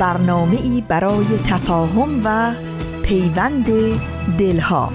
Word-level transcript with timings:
برنامه 0.00 0.60
ای 0.62 0.82
برای 0.88 1.26
تفاهم 1.46 2.20
و 2.24 2.52
پیوند 3.02 3.66
دلها. 4.38 4.92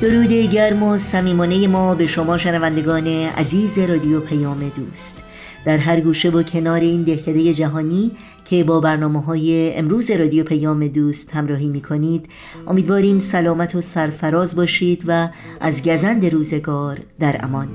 درود 0.00 0.32
گرم 0.32 0.82
و 0.82 0.98
صمیمانه 0.98 1.68
ما 1.68 1.94
به 1.94 2.06
شما 2.06 2.38
شنوندگان 2.38 3.06
عزیز 3.06 3.78
رادیو 3.78 4.20
پیام 4.20 4.68
دوست. 4.68 5.22
در 5.64 5.78
هر 5.78 6.00
گوشه 6.00 6.30
و 6.30 6.42
کنار 6.42 6.80
این 6.80 7.02
دهکده 7.02 7.54
جهانی 7.54 8.10
که 8.46 8.64
با 8.64 8.80
برنامه 8.80 9.20
های 9.22 9.74
امروز 9.76 10.10
رادیو 10.10 10.44
پیام 10.44 10.86
دوست 10.86 11.34
همراهی 11.34 11.68
می 11.68 11.80
کنید 11.80 12.28
امیدواریم 12.66 13.18
سلامت 13.18 13.74
و 13.74 13.80
سرفراز 13.80 14.56
باشید 14.56 15.04
و 15.06 15.28
از 15.60 15.82
گزند 15.82 16.26
روزگار 16.26 16.98
در 17.20 17.40
امان. 17.42 17.68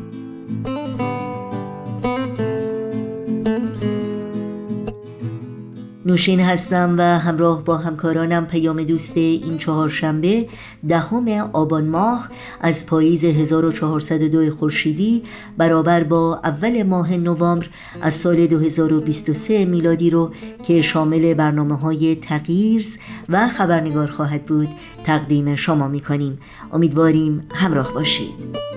نوشین 6.06 6.40
هستم 6.40 6.96
و 6.98 7.02
همراه 7.02 7.64
با 7.64 7.78
همکارانم 7.78 8.46
پیام 8.46 8.84
دوست 8.84 9.18
این 9.18 9.58
چهارشنبه 9.58 10.48
دهم 10.88 11.28
آبان 11.54 11.88
ماه 11.88 12.30
از 12.62 12.86
پاییز 12.86 13.26
1402 13.26 14.52
خورشیدی 14.52 15.24
برابر 15.58 16.04
با 16.04 16.40
اول 16.44 16.84
ماه 16.84 17.16
نوامبر 17.16 17.70
از 18.02 18.14
سال 18.14 18.48
2023 18.48 19.66
میلادی 19.66 20.10
رو 20.10 20.32
که 20.64 20.82
شامل 20.82 21.34
برنامه 21.34 21.78
های 21.78 22.16
تغییرز 22.16 22.98
و 23.30 23.48
خبرنگار 23.48 24.08
خواهد 24.08 24.46
بود 24.46 24.70
تقدیم 25.04 25.56
شما 25.56 25.88
می 25.88 26.00
کنیم 26.00 26.40
امیدواریم 26.74 27.48
همراه 27.54 27.94
باشید. 27.94 28.72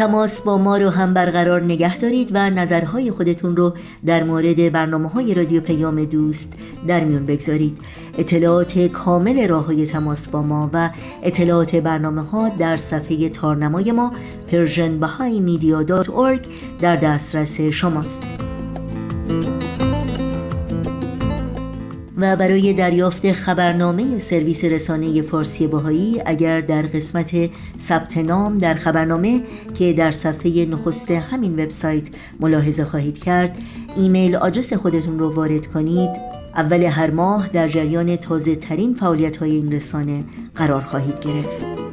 تماس 0.00 0.42
با 0.42 0.58
ما 0.58 0.76
رو 0.76 0.90
هم 0.90 1.14
برقرار 1.14 1.62
نگه 1.62 1.98
دارید 1.98 2.30
و 2.34 2.50
نظرهای 2.50 3.10
خودتون 3.10 3.56
رو 3.56 3.74
در 4.06 4.24
مورد 4.24 4.72
برنامه 4.72 5.08
های 5.08 5.34
رادیو 5.34 5.60
پیام 5.60 6.04
دوست 6.04 6.54
در 6.86 7.04
میون 7.04 7.26
بگذارید. 7.26 7.78
اطلاعات 8.18 8.78
کامل 8.78 9.48
راه 9.48 9.66
های 9.66 9.86
تماس 9.86 10.28
با 10.28 10.42
ما 10.42 10.70
و 10.72 10.90
اطلاعات 11.22 11.76
برنامه 11.76 12.22
ها 12.22 12.48
در 12.48 12.76
صفحه 12.76 13.28
تارنمای 13.28 13.92
ما 13.92 14.12
persianbahaimedia.org 14.52 16.46
در 16.80 16.96
دسترس 16.96 17.60
شماست. 17.60 18.22
و 22.20 22.36
برای 22.36 22.72
دریافت 22.72 23.32
خبرنامه 23.32 24.18
سرویس 24.18 24.64
رسانه 24.64 25.22
فارسی 25.22 25.66
باهایی 25.66 26.22
اگر 26.26 26.60
در 26.60 26.82
قسمت 26.82 27.50
ثبت 27.80 28.18
نام 28.18 28.58
در 28.58 28.74
خبرنامه 28.74 29.40
که 29.74 29.92
در 29.92 30.10
صفحه 30.10 30.66
نخست 30.66 31.10
همین 31.10 31.52
وبسایت 31.52 32.08
ملاحظه 32.40 32.84
خواهید 32.84 33.18
کرد 33.18 33.58
ایمیل 33.96 34.36
آدرس 34.36 34.72
خودتون 34.72 35.18
رو 35.18 35.34
وارد 35.34 35.66
کنید. 35.66 36.10
اول 36.54 36.82
هر 36.82 37.10
ماه 37.10 37.48
در 37.48 37.68
جریان 37.68 38.16
تازه 38.16 38.56
ترین 38.56 38.94
فعالیت 38.94 39.36
های 39.36 39.50
این 39.50 39.72
رسانه 39.72 40.24
قرار 40.54 40.82
خواهید 40.82 41.20
گرفت. 41.20 41.89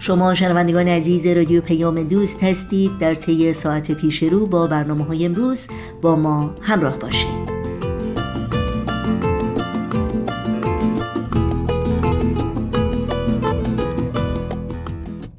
شما 0.00 0.34
شنوندگان 0.34 0.88
عزیز 0.88 1.26
رادیو 1.26 1.60
پیام 1.60 2.02
دوست 2.02 2.44
هستید. 2.44 2.98
در 2.98 3.14
طی 3.14 3.52
ساعت 3.52 3.92
پیش 3.92 4.22
رو 4.22 4.46
با 4.46 4.66
برنامه 4.66 5.04
های 5.04 5.24
امروز 5.24 5.66
با 6.02 6.16
ما 6.16 6.54
همراه 6.60 6.98
باشید. 6.98 7.50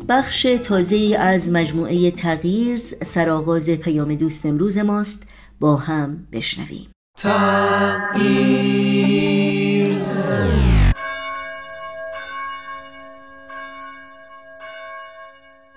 بخش 0.10 0.48
تازه 0.64 1.16
از 1.20 1.52
مجموعه 1.52 2.12
تغییر 2.12 2.78
سرآغاز 2.78 3.70
پیام 3.70 4.16
دوست 4.16 4.46
امروز 4.46 4.78
ماست. 4.78 5.24
با 5.60 5.76
هم 5.76 6.28
بشنویم. 6.32 6.88
تغییر 7.18 8.82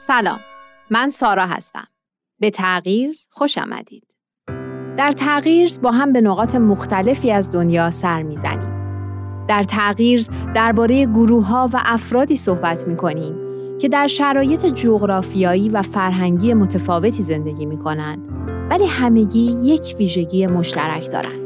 سلام 0.06 0.40
من 0.90 1.08
سارا 1.08 1.46
هستم 1.46 1.86
به 2.40 2.50
تغییر 2.50 3.16
خوش 3.30 3.58
آمدید 3.58 4.16
در 4.96 5.12
تغییر 5.12 5.70
با 5.82 5.90
هم 5.90 6.12
به 6.12 6.20
نقاط 6.20 6.54
مختلفی 6.54 7.32
از 7.32 7.52
دنیا 7.52 7.90
سر 7.90 8.22
می‌زنیم 8.22 8.74
در 9.48 9.62
تغییر 9.62 10.26
درباره 10.54 11.06
گروه 11.06 11.46
ها 11.46 11.70
و 11.72 11.80
افرادی 11.84 12.36
صحبت 12.36 12.86
می 12.86 12.96
کنیم 12.96 13.34
که 13.78 13.88
در 13.88 14.06
شرایط 14.06 14.66
جغرافیایی 14.66 15.68
و 15.68 15.82
فرهنگی 15.82 16.54
متفاوتی 16.54 17.22
زندگی 17.22 17.66
می 17.66 17.78
کنند 17.78 18.28
ولی 18.70 18.86
همگی 18.86 19.58
یک 19.62 19.94
ویژگی 19.98 20.46
مشترک 20.46 21.10
دارند. 21.12 21.40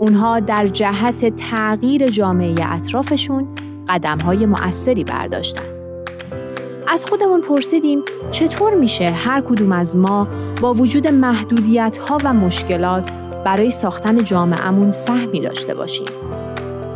اونها 0.00 0.40
در 0.40 0.66
جهت 0.66 1.36
تغییر 1.36 2.06
جامعه 2.06 2.54
اطرافشون 2.74 3.54
قدم 3.88 4.18
های 4.18 4.46
مؤثری 4.46 5.04
برداشتن. 5.04 5.77
از 6.90 7.04
خودمون 7.04 7.40
پرسیدیم 7.40 8.02
چطور 8.30 8.74
میشه 8.74 9.10
هر 9.10 9.40
کدوم 9.40 9.72
از 9.72 9.96
ما 9.96 10.28
با 10.60 10.74
وجود 10.74 11.08
محدودیت 11.08 11.98
ها 11.98 12.18
و 12.24 12.32
مشکلات 12.32 13.10
برای 13.44 13.70
ساختن 13.70 14.24
جامعهمون 14.24 14.92
سهمی 14.92 15.40
داشته 15.40 15.74
باشیم. 15.74 16.06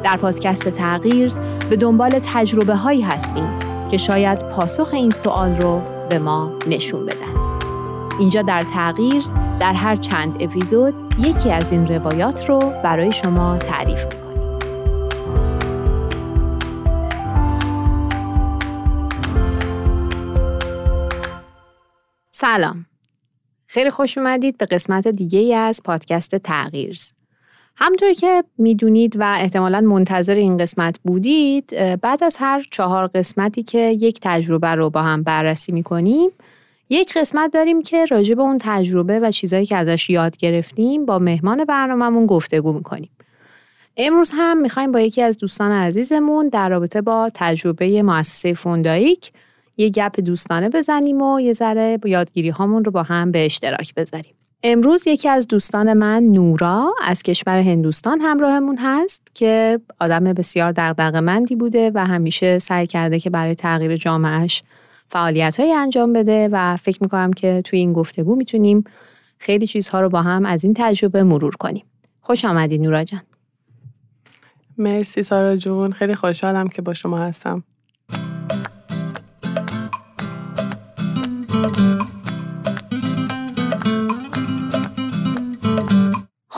در 0.04 0.16
پادکست 0.16 0.69
تغییر 0.69 1.32
به 1.70 1.76
دنبال 1.76 2.19
تجربه 2.22 2.76
هایی 2.76 3.02
هستیم 3.02 3.44
که 3.91 3.97
شاید 3.97 4.38
پاسخ 4.48 4.91
این 4.92 5.10
سوال 5.10 5.56
رو 5.56 5.82
به 6.08 6.19
ما 6.19 6.52
نشون 6.66 7.06
بدن. 7.06 7.32
اینجا 8.19 8.42
در 8.42 8.60
تغییر 8.60 9.25
در 9.60 9.72
هر 9.72 9.97
چند 9.97 10.36
اپیزود 10.41 10.94
یکی 11.19 11.50
از 11.50 11.72
این 11.72 11.88
روایات 11.88 12.48
رو 12.48 12.72
برای 12.84 13.12
شما 13.12 13.58
تعریف 13.58 14.04
می‌کنیم. 14.04 14.22
سلام. 22.42 22.86
خیلی 23.66 23.91
خوش 23.91 24.19
اومدید 24.19 24.58
به 24.58 24.66
قسمت 24.66 25.08
دیگه 25.08 25.38
ای 25.38 25.54
از 25.54 25.82
پادکست 25.84 26.36
تغییرز. 26.36 27.12
همطور 27.76 28.12
که 28.12 28.44
می‌دونید 28.58 29.16
و 29.19 29.34
احتمالا 29.38 29.80
منتظر 29.80 30.34
این 30.34 30.56
قسمت 30.56 31.00
بودید 31.04 31.97
بعد 32.00 32.25
از 32.25 32.36
هر 32.41 32.66
چهار 32.70 33.06
قسمتی 33.06 33.62
که 33.62 33.78
یک 33.78 34.19
تجربه 34.22 34.69
رو 34.69 34.90
با 34.90 35.02
هم 35.02 35.22
بررسی 35.22 35.72
می‌کنیم 35.72 36.31
یک 36.90 37.12
قسمت 37.19 37.52
داریم 37.52 37.82
که 37.82 38.05
راجع 38.05 38.34
به 38.34 38.43
اون 38.43 38.58
تجربه 38.61 39.20
و 39.20 39.31
چیزهایی 39.31 39.67
که 39.67 39.76
ازش 39.76 40.11
یاد 40.11 40.37
گرفتیم 40.37 41.06
با 41.06 41.19
مهمان 41.19 41.64
برنامهمون 41.64 42.26
گفتگو 42.26 42.72
می‌کنیم. 42.72 43.11
امروز 43.96 44.32
هم 44.34 44.61
می‌خوایم 44.61 44.93
با 44.93 45.00
یکی 45.00 45.22
از 45.22 45.38
دوستان 45.38 45.72
عزیزمون 45.72 46.49
در 46.49 46.69
رابطه 46.69 47.02
با 47.02 47.31
تجربه 47.34 48.02
مؤسسه 48.02 48.55
فوندایک 48.55 49.32
یه 49.76 49.88
گپ 49.88 50.20
دوستانه 50.20 50.69
بزنیم 50.69 51.22
و 51.22 51.40
یه 51.40 51.52
ذره 51.52 51.98
یادگیری 52.04 52.48
هامون 52.48 52.84
رو 52.84 52.90
با 52.90 53.02
هم 53.02 53.30
به 53.32 53.46
اشتراک 53.46 53.94
بذاریم. 53.94 54.34
امروز 54.62 55.06
یکی 55.06 55.28
از 55.28 55.48
دوستان 55.48 55.92
من 55.92 56.22
نورا 56.22 56.94
از 57.02 57.22
کشور 57.22 57.58
هندوستان 57.58 58.20
همراهمون 58.20 58.78
هست 58.78 59.22
که 59.34 59.80
آدم 60.00 60.24
بسیار 60.24 60.72
دغدغه‌مندی 60.72 61.56
بوده 61.56 61.90
و 61.94 62.06
همیشه 62.06 62.58
سعی 62.58 62.86
کرده 62.86 63.20
که 63.20 63.30
برای 63.30 63.54
تغییر 63.54 63.96
جامعهش 63.96 64.62
فعالیت 65.08 65.60
انجام 65.60 66.12
بده 66.12 66.48
و 66.52 66.76
فکر 66.76 66.98
می‌کنم 67.00 67.32
که 67.32 67.62
توی 67.64 67.78
این 67.78 67.92
گفتگو 67.92 68.36
می‌تونیم 68.36 68.84
خیلی 69.38 69.66
چیزها 69.66 70.00
رو 70.00 70.08
با 70.08 70.22
هم 70.22 70.46
از 70.46 70.64
این 70.64 70.74
تجربه 70.76 71.22
مرور 71.22 71.54
کنیم. 71.56 71.84
خوش 72.20 72.44
آمدید 72.44 72.80
نورا 72.80 73.04
جان. 73.04 73.22
مرسی 74.78 75.22
سارا 75.22 75.56
جون 75.56 75.92
خیلی 75.92 76.14
خوشحالم 76.14 76.69
که 76.69 76.82
با 76.82 76.94
شما 76.94 77.19
هستم 77.19 77.64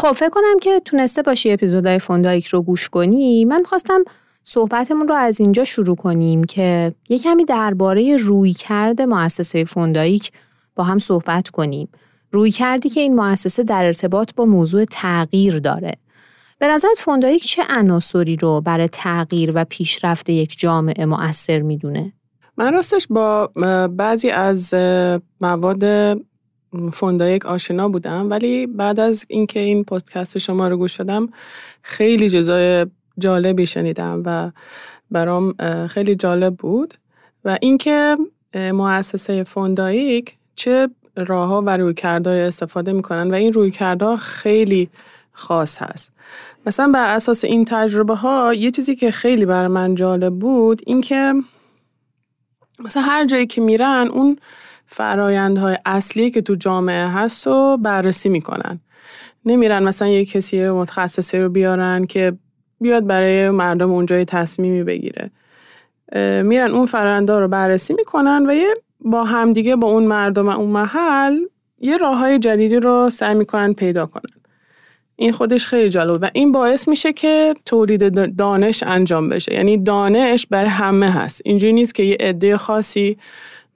خب 0.04 0.12
فکر 0.12 0.28
کنم 0.28 0.58
که 0.62 0.80
تونسته 0.84 1.22
باشی 1.22 1.52
اپیزودهای 1.52 1.98
فوندایک 1.98 2.46
رو 2.46 2.62
گوش 2.62 2.88
کنی. 2.88 3.44
من 3.44 3.62
خواستم 3.64 4.04
صحبتمون 4.42 5.08
رو 5.08 5.14
از 5.14 5.40
اینجا 5.40 5.64
شروع 5.64 5.96
کنیم 5.96 6.44
که 6.44 6.94
یه 7.08 7.18
کمی 7.18 7.44
درباره 7.44 8.16
روی 8.16 8.52
کرده 8.52 9.06
مؤسسه 9.06 9.64
فوندایک 9.64 10.32
با 10.74 10.84
هم 10.84 10.98
صحبت 10.98 11.48
کنیم. 11.48 11.88
روی 12.32 12.50
کردی 12.50 12.88
که 12.88 13.00
این 13.00 13.14
مؤسسه 13.14 13.62
در 13.62 13.86
ارتباط 13.86 14.30
با 14.36 14.44
موضوع 14.44 14.84
تغییر 14.84 15.58
داره. 15.58 15.92
به 16.58 16.68
نظرت 16.68 16.98
فوندایک 16.98 17.44
چه 17.46 17.62
عناصری 17.68 18.36
رو 18.36 18.60
برای 18.60 18.88
تغییر 18.88 19.52
و 19.54 19.64
پیشرفت 19.64 20.30
یک 20.30 20.58
جامعه 20.58 21.06
مؤثر 21.06 21.60
می‌دونه؟ 21.60 22.12
من 22.56 22.72
راستش 22.72 23.06
با 23.10 23.46
بعضی 23.96 24.30
از 24.30 24.74
مواد 25.40 25.84
فوندایک 26.92 27.46
آشنا 27.46 27.88
بودم 27.88 28.30
ولی 28.30 28.66
بعد 28.66 29.00
از 29.00 29.24
اینکه 29.28 29.60
این 29.60 29.84
پادکست 29.84 30.38
شما 30.38 30.68
رو 30.68 30.76
گوش 30.76 30.96
دادم 30.96 31.28
خیلی 31.82 32.30
چیزای 32.30 32.86
جالبی 33.18 33.66
شنیدم 33.66 34.22
و 34.26 34.50
برام 35.10 35.54
خیلی 35.86 36.14
جالب 36.14 36.54
بود. 36.54 36.94
و 37.44 37.58
اینکه 37.60 38.16
مؤسسه 38.54 39.44
فوندایک 39.44 40.36
چه 40.54 40.88
راهها 41.16 41.62
و 41.66 41.76
رویکردهای 41.76 42.40
استفاده 42.40 42.92
می‌کنن 42.92 43.30
و 43.30 43.34
این 43.34 43.52
رویکردها 43.52 44.16
خیلی 44.16 44.90
خاص 45.32 45.82
هست. 45.82 46.12
مثلا 46.66 46.90
بر 46.94 47.14
اساس 47.14 47.44
این 47.44 47.64
تجربه 47.64 48.14
ها 48.14 48.54
یه 48.54 48.70
چیزی 48.70 48.96
که 48.96 49.10
خیلی 49.10 49.46
بر 49.46 49.68
من 49.68 49.94
جالب 49.94 50.34
بود 50.34 50.82
اینکه 50.86 51.34
مثلا 52.78 53.02
هر 53.02 53.24
جایی 53.24 53.46
که 53.46 53.60
میرن 53.60 54.08
اون 54.12 54.36
فرایندهای 54.86 55.78
اصلی 55.86 56.30
که 56.30 56.42
تو 56.42 56.54
جامعه 56.54 57.06
هست 57.08 57.46
رو 57.46 57.78
بررسی 57.82 58.28
می‌کنن. 58.28 58.80
نمیرن 59.44 59.82
مثلا 59.82 60.08
یه 60.08 60.24
کسی 60.24 60.68
متخصصی 60.68 61.38
رو 61.38 61.48
بیارن 61.48 62.04
که 62.04 62.32
بیاد 62.80 63.06
برای 63.06 63.50
مردم 63.50 63.90
اونجای 63.90 64.24
تصمیمی 64.24 64.84
بگیره. 64.84 65.30
میرن 66.42 66.70
اون 66.70 66.86
فرآیندها 66.86 67.38
رو 67.38 67.48
بررسی 67.48 67.94
می‌کنن 67.94 68.46
و 68.50 68.54
یه 68.54 68.74
با 69.00 69.24
همدیگه 69.24 69.76
با 69.76 69.88
اون 69.88 70.04
مردم 70.04 70.48
اون 70.48 70.70
محل 70.70 71.38
یه 71.80 71.96
راه 71.96 72.18
های 72.18 72.38
جدیدی 72.38 72.76
رو 72.76 73.10
سعی 73.10 73.34
می‌کنن 73.34 73.72
پیدا 73.72 74.06
کنن. 74.06 74.43
این 75.16 75.32
خودش 75.32 75.66
خیلی 75.66 75.90
جالب 75.90 76.18
و 76.22 76.30
این 76.32 76.52
باعث 76.52 76.88
میشه 76.88 77.12
که 77.12 77.54
تولید 77.64 78.36
دانش 78.36 78.82
انجام 78.86 79.28
بشه. 79.28 79.54
یعنی 79.54 79.78
دانش 79.78 80.46
برای 80.46 80.70
همه 80.70 81.10
هست. 81.10 81.42
اینجوری 81.44 81.72
نیست 81.72 81.94
که 81.94 82.02
یه 82.02 82.16
عده 82.20 82.56
خاصی 82.56 83.18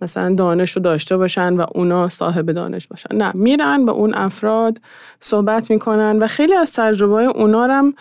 مثلا 0.00 0.34
دانش 0.34 0.72
رو 0.72 0.82
داشته 0.82 1.16
باشن 1.16 1.54
و 1.54 1.66
اونا 1.74 2.08
صاحب 2.08 2.52
دانش 2.52 2.86
باشن. 2.86 3.16
نه 3.16 3.32
میرن 3.34 3.84
با 3.84 3.92
اون 3.92 4.14
افراد 4.14 4.78
صحبت 5.20 5.70
می‌کنن 5.70 6.18
و 6.18 6.26
خیلی 6.26 6.54
از 6.54 6.72
تجربه 6.72 7.22
اونا 7.22 7.66
هم 7.66 7.94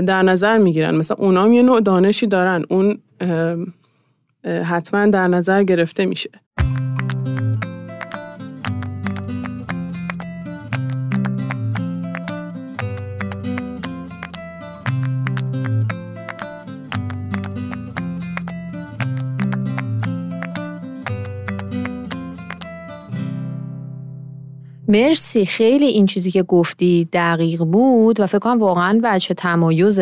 در 0.00 0.22
نظر 0.22 0.58
می‌گیرن. 0.58 0.96
مثلا 0.96 1.16
اونا 1.20 1.48
یه 1.48 1.62
نوع 1.62 1.80
دانشی 1.80 2.26
دارن. 2.26 2.64
اون 2.70 2.98
حتما 4.64 5.06
در 5.06 5.28
نظر 5.28 5.62
گرفته 5.62 6.06
میشه. 6.06 6.30
مرسی. 24.88 25.46
خیلی 25.46 25.86
این 25.86 26.06
چیزی 26.06 26.30
که 26.30 26.42
گفتی 26.42 27.08
دقیق 27.12 27.62
بود 27.62 28.20
و 28.20 28.26
فکر 28.26 28.38
کنم 28.38 28.58
واقعا 28.58 29.00
وجه 29.02 29.34
تمایز 29.34 30.00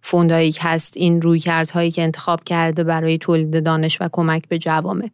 فوندایک 0.00 0.58
هست 0.60 0.96
این 0.96 1.22
رویکردهایی 1.22 1.90
که 1.90 2.02
انتخاب 2.02 2.44
کرده 2.44 2.84
برای 2.84 3.18
تولید 3.18 3.64
دانش 3.64 3.98
و 4.00 4.08
کمک 4.12 4.48
به 4.48 4.58
جوامع. 4.58 5.08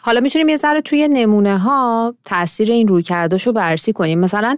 حالا 0.00 0.20
می‌تونیم 0.20 0.48
یه 0.48 0.56
ذره 0.56 0.80
توی 0.80 1.08
نمونه 1.08 1.58
ها 1.58 2.14
تاثیر 2.24 2.70
این 2.70 2.88
رویکرداشو 2.88 3.52
بررسی 3.52 3.92
کنیم. 3.92 4.18
مثلا 4.18 4.56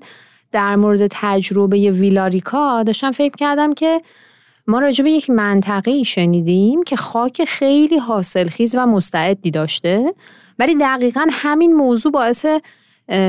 در 0.52 0.76
مورد 0.76 1.06
تجربه 1.10 1.90
ویلاریکا 1.90 2.82
داشتم 2.82 3.10
فکر 3.10 3.36
کردم 3.36 3.74
که 3.74 4.02
ما 4.66 4.78
راجع 4.78 5.04
به 5.04 5.10
یک 5.10 5.30
منطقه 5.30 6.02
شنیدیم 6.02 6.82
که 6.82 6.96
خاک 6.96 7.44
خیلی 7.44 7.98
حاصلخیز 7.98 8.76
و 8.78 8.86
مستعدی 8.86 9.50
داشته 9.50 10.14
ولی 10.58 10.74
دقیقا 10.74 11.26
همین 11.30 11.72
موضوع 11.72 12.12
باعث 12.12 12.46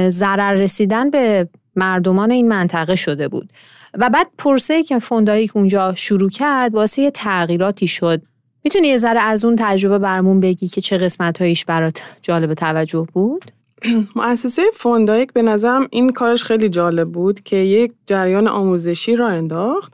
ضرر 0.09 0.53
رسیدن 0.53 1.09
به 1.09 1.49
مردمان 1.75 2.31
این 2.31 2.47
منطقه 2.47 2.95
شده 2.95 3.27
بود. 3.27 3.49
و 3.93 4.09
بعد 4.09 4.27
پرسه 4.37 4.83
که 4.83 4.99
فوندایک 4.99 5.55
اونجا 5.55 5.95
شروع 5.95 6.29
کرد 6.29 6.75
واسه 6.75 7.01
یه 7.01 7.11
تغییراتی 7.11 7.87
شد. 7.87 8.21
می‌تونی 8.63 8.87
یه 8.87 8.97
ذره 8.97 9.19
از 9.19 9.45
اون 9.45 9.55
تجربه 9.59 9.99
برمون 9.99 10.39
بگی 10.39 10.67
که 10.67 10.81
چه 10.81 10.97
قسمت 10.97 11.41
هایش 11.41 11.65
برات 11.65 12.01
جالب 12.21 12.53
توجه 12.53 13.07
بود؟ 13.13 13.51
مؤسسه 14.15 14.61
فوندایک 14.73 15.33
به 15.33 15.41
نظرم 15.41 15.87
این 15.91 16.09
کارش 16.09 16.43
خیلی 16.43 16.69
جالب 16.69 17.09
بود 17.11 17.43
که 17.43 17.55
یک 17.55 17.93
جریان 18.07 18.47
آموزشی 18.47 19.15
را 19.15 19.27
انداخت 19.27 19.93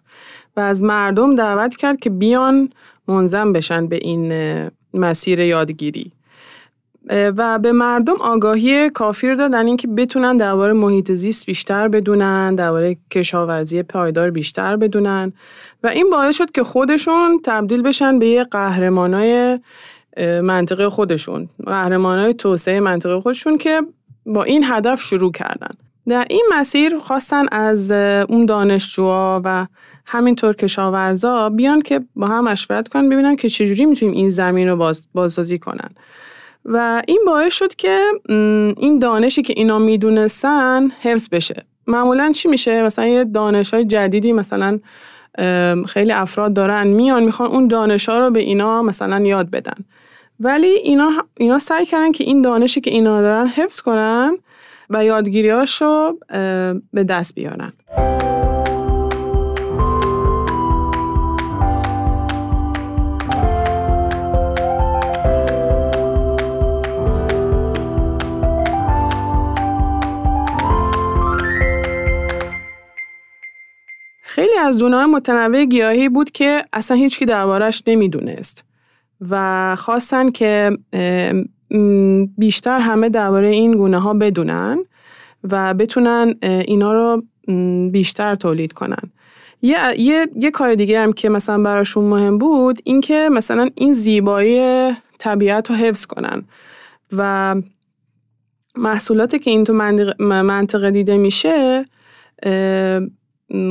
و 0.57 0.59
از 0.59 0.83
مردم 0.83 1.35
دعوت 1.35 1.75
کرد 1.75 1.99
که 1.99 2.09
بیان 2.09 2.69
منظم 3.07 3.53
بشن 3.53 3.87
به 3.87 3.95
این 3.95 4.33
مسیر 4.93 5.39
یادگیری. 5.39 6.11
و 7.09 7.59
به 7.59 7.71
مردم 7.71 8.15
آگاهی 8.21 8.89
کافی 8.89 9.29
رو 9.29 9.35
دادن 9.35 9.67
اینکه 9.67 9.87
بتونن 9.87 10.37
درباره 10.37 10.73
محیط 10.73 11.11
زیست 11.11 11.45
بیشتر 11.45 11.87
بدونن 11.87 12.55
درباره 12.55 12.97
کشاورزی 13.11 13.83
پایدار 13.83 14.31
بیشتر 14.31 14.75
بدونن. 14.75 15.33
و 15.83 15.87
این 15.87 16.09
باعث 16.09 16.35
شد 16.35 16.51
که 16.51 16.63
خودشون 16.63 17.39
تبدیل 17.43 17.81
بشن 17.81 18.19
به 18.19 18.27
یه 18.27 18.43
قهرمانای 18.43 19.59
منطقه 20.41 20.89
خودشون. 20.89 21.49
قهرمانای 21.65 22.33
توسعه 22.33 22.79
منطقه 22.79 23.21
خودشون 23.21 23.57
که 23.57 23.81
با 24.25 24.43
این 24.43 24.63
هدف 24.67 25.01
شروع 25.01 25.31
کردن. 25.31 25.71
در 26.07 26.25
این 26.29 26.45
مسیر 26.53 26.97
خواستن 26.97 27.45
از 27.51 27.91
اون 28.29 28.45
دانشجوها 28.45 29.41
و 29.45 29.67
همینطور 30.05 30.55
کشاورزا 30.55 31.49
بیان 31.49 31.81
که 31.81 32.01
با 32.15 32.27
هم 32.27 32.43
مشورت 32.43 32.87
کنن 32.87 33.09
ببینن 33.09 33.35
که 33.35 33.49
چجوری 33.49 33.85
می‌تونیم 33.85 34.13
این 34.15 34.29
زمین 34.29 34.69
رو 34.69 34.75
باز، 34.75 35.07
بازسازی 35.13 35.59
کنن. 35.59 35.89
و 36.65 37.01
این 37.07 37.21
باعث 37.25 37.53
شد 37.53 37.75
که 37.75 37.99
این 38.77 38.99
دانشی 38.99 39.41
که 39.41 39.53
اینا 39.57 39.79
می‌دونستن 39.79 40.89
حفظ 41.01 41.29
بشه. 41.31 41.65
معمولا 41.87 42.31
چی 42.35 42.47
میشه؟ 42.47 42.83
مثلا 42.83 43.05
یه 43.05 43.23
دانش 43.23 43.73
های 43.73 43.85
جدیدی 43.85 44.33
مثلا 44.33 44.79
خیلی 45.87 46.11
افراد 46.11 46.53
دارن 46.53 46.87
میان 46.87 47.23
می‌خوان 47.23 47.49
اون 47.49 47.67
دانش 47.67 48.09
ها 48.09 48.19
رو 48.19 48.31
به 48.31 48.39
اینا 48.39 48.81
مثلا 48.81 49.19
یاد 49.19 49.49
بدن. 49.49 49.77
ولی 50.39 50.67
اینا, 50.67 51.11
اینا 51.37 51.59
سعی 51.59 51.85
کردن 51.85 52.11
که 52.11 52.23
این 52.23 52.41
دانشی 52.41 52.81
که 52.81 52.91
اینا 52.91 53.21
دارن 53.21 53.47
حفظ 53.47 53.81
کنن 53.81 54.37
و 54.89 55.05
یادگیریاش 55.05 55.81
رو 55.81 56.19
به 56.93 57.03
دست 57.03 57.35
بیارن. 57.35 57.73
خیلی 74.55 74.67
از 74.67 74.77
دونه 74.77 75.05
متنوع 75.05 75.65
گیاهی 75.65 76.09
بود 76.09 76.31
که 76.31 76.63
اصلا 76.73 76.97
هیچکی 76.97 77.25
دربارش 77.25 77.83
نمی‌دونست 77.87 78.63
و 79.29 79.75
خواستن 79.75 80.31
که 80.31 80.77
بیشتر 82.37 82.79
همه 82.79 83.09
درباره 83.09 83.47
این 83.47 83.71
گونه 83.71 83.99
ها 83.99 84.13
بدونن 84.13 84.77
و 85.43 85.73
بتونن 85.73 86.33
اینا 86.41 86.93
رو 86.93 87.23
بیشتر 87.91 88.35
تولید 88.35 88.73
کنن. 88.73 89.11
یه،, 89.61 89.77
یه،, 89.97 90.27
یه 90.35 90.51
کار 90.51 90.75
دیگه 90.75 90.99
هم 90.99 91.13
که 91.13 91.29
مثلا 91.29 91.63
براشون 91.63 92.03
مهم 92.03 92.37
بود 92.37 92.79
این 92.83 93.01
که 93.01 93.29
مثلا 93.31 93.69
این 93.75 93.93
زیبایی 93.93 94.91
طبیعت 95.17 95.69
رو 95.69 95.75
حفظ 95.75 96.05
کنن 96.05 96.43
و 97.17 97.55
محصولاتی 98.75 99.39
که 99.39 99.51
این 99.51 99.63
تو 99.63 99.73
منطقه 100.19 100.91
دیده 100.91 101.17
میشه 101.17 101.85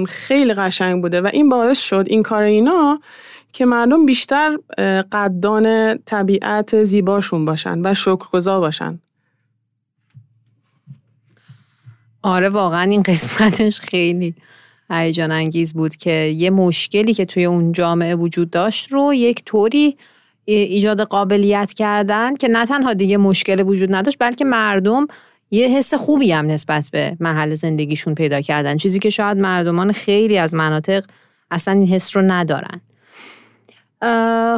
خیلی 0.09 0.55
قشنگ 0.55 1.03
بوده 1.03 1.21
و 1.21 1.31
این 1.33 1.49
باعث 1.49 1.81
شد 1.81 2.05
این 2.07 2.23
کار 2.23 2.43
اینا 2.43 3.01
که 3.53 3.65
مردم 3.65 4.07
بیشتر 4.07 4.59
قدان 5.13 5.99
طبیعت 5.99 6.85
زیباشون 6.85 7.45
باشن 7.45 7.81
و 7.87 7.95
شکرگزار 7.95 8.61
باشن. 8.61 9.01
آره 12.23 12.49
واقعا 12.49 12.91
این 12.91 13.03
قسمتش 13.03 13.81
خیلی 13.81 14.35
هیجان 14.91 15.31
انگیز 15.31 15.75
بود 15.75 15.97
که 15.97 16.11
یه 16.11 16.51
مشکلی 16.51 17.15
که 17.15 17.25
توی 17.25 17.45
اون 17.45 17.73
جامعه 17.73 18.15
وجود 18.15 18.51
داشت 18.51 18.93
رو 18.93 19.15
یک 19.15 19.45
طوری 19.45 19.97
ایجاد 20.45 21.01
قابلیت 21.01 21.73
کردن 21.73 22.35
که 22.35 22.49
نه 22.49 22.67
تنها 22.67 22.95
دیگه 22.95 23.17
مشکل 23.17 23.61
وجود 23.61 23.95
نداشت 23.95 24.17
بلکه 24.21 24.45
مردم 24.45 25.07
یه 25.51 25.69
حس 25.69 25.95
خوبی 25.95 26.33
هم 26.33 26.47
نسبت 26.47 26.89
به 26.93 27.17
محل 27.21 27.55
زندگیشون 27.55 28.15
پیدا 28.15 28.41
کردن. 28.41 28.77
چیزی 28.77 28.99
که 28.99 29.11
شاید 29.11 29.39
مردمان 29.39 29.93
خیلی 29.93 30.39
از 30.39 30.55
مناطق 30.55 31.05
اصلا 31.51 31.75
این 31.75 31.87
حس 31.87 32.17
رو 32.17 32.23
ندارن. 32.23 32.81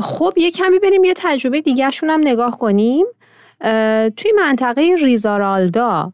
خب 0.02 0.32
یه 0.36 0.50
کمی 0.50 0.78
بریم 0.78 1.04
یه 1.04 1.14
تجربه 1.16 1.60
دیگرشون 1.60 2.10
هم 2.10 2.20
نگاه 2.24 2.58
کنیم. 2.58 3.06
توی 4.16 4.32
منطقه 4.36 4.94
ریزارالدا 5.04 6.12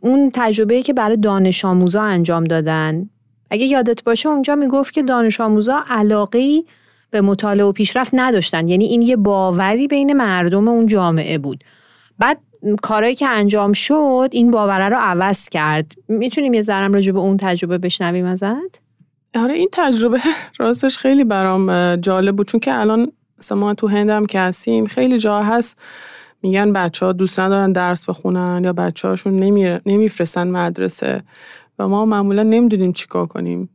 اون 0.00 0.30
تجربه 0.34 0.82
که 0.82 0.92
برای 0.92 1.16
دانش 1.16 1.64
آموزا 1.64 2.02
انجام 2.02 2.44
دادن. 2.44 3.10
اگه 3.50 3.64
یادت 3.64 4.04
باشه 4.04 4.28
اونجا 4.28 4.54
می‌گفت 4.54 4.94
که 4.94 5.02
دانش 5.02 5.40
آموزا 5.40 5.80
علاقه 5.88 6.62
به 7.10 7.20
مطالعه 7.20 7.66
و 7.66 7.72
پیشرفت 7.72 8.10
نداشتن. 8.14 8.68
یعنی 8.68 8.84
این 8.84 9.02
یه 9.02 9.16
باوری 9.16 9.86
بین 9.86 10.12
مردم 10.12 10.68
اون 10.68 10.86
جامعه 10.86 11.38
بود. 11.38 11.64
بعد 12.18 12.38
کارهایی 12.82 13.14
که 13.14 13.28
انجام 13.28 13.72
شد 13.72 14.28
این 14.32 14.50
باوره 14.50 14.88
رو 14.88 14.96
عوض 15.00 15.48
کرد. 15.48 15.92
می‌تونیم 16.08 16.54
یه 16.54 16.60
ذرم 16.60 16.92
راجع 16.92 17.12
به 17.12 17.18
اون 17.18 17.36
تجربه 17.36 17.78
بشنویم 17.78 18.24
ازت؟ 18.24 18.80
آره 19.34 19.54
این 19.54 19.68
تجربه 19.72 20.20
راستش 20.58 20.98
خیلی 20.98 21.24
برام 21.24 21.96
جالب 21.96 22.36
بود. 22.36 22.46
چون 22.46 22.60
که 22.60 22.74
الان 22.74 23.12
مثلا 23.38 23.58
ما 23.58 23.74
تو 23.74 23.88
هندم 23.88 24.26
که 24.26 24.40
هستیم 24.40 24.86
خیلی 24.86 25.18
جا 25.18 25.42
هست 25.42 25.78
میگن 26.42 26.72
بچه 26.72 27.06
ها 27.06 27.12
دوست 27.12 27.40
ندارن 27.40 27.72
درس 27.72 28.08
بخونن 28.08 28.64
یا 28.64 28.72
بچه 28.72 29.08
هاشون 29.08 29.32
نمیفرستن 29.86 30.48
مدرسه. 30.48 31.22
و 31.78 31.88
ما 31.88 32.06
معمولا 32.06 32.42
نمی‌دونیم 32.42 32.92
چیکار 32.92 33.26
کنیم. 33.26 33.68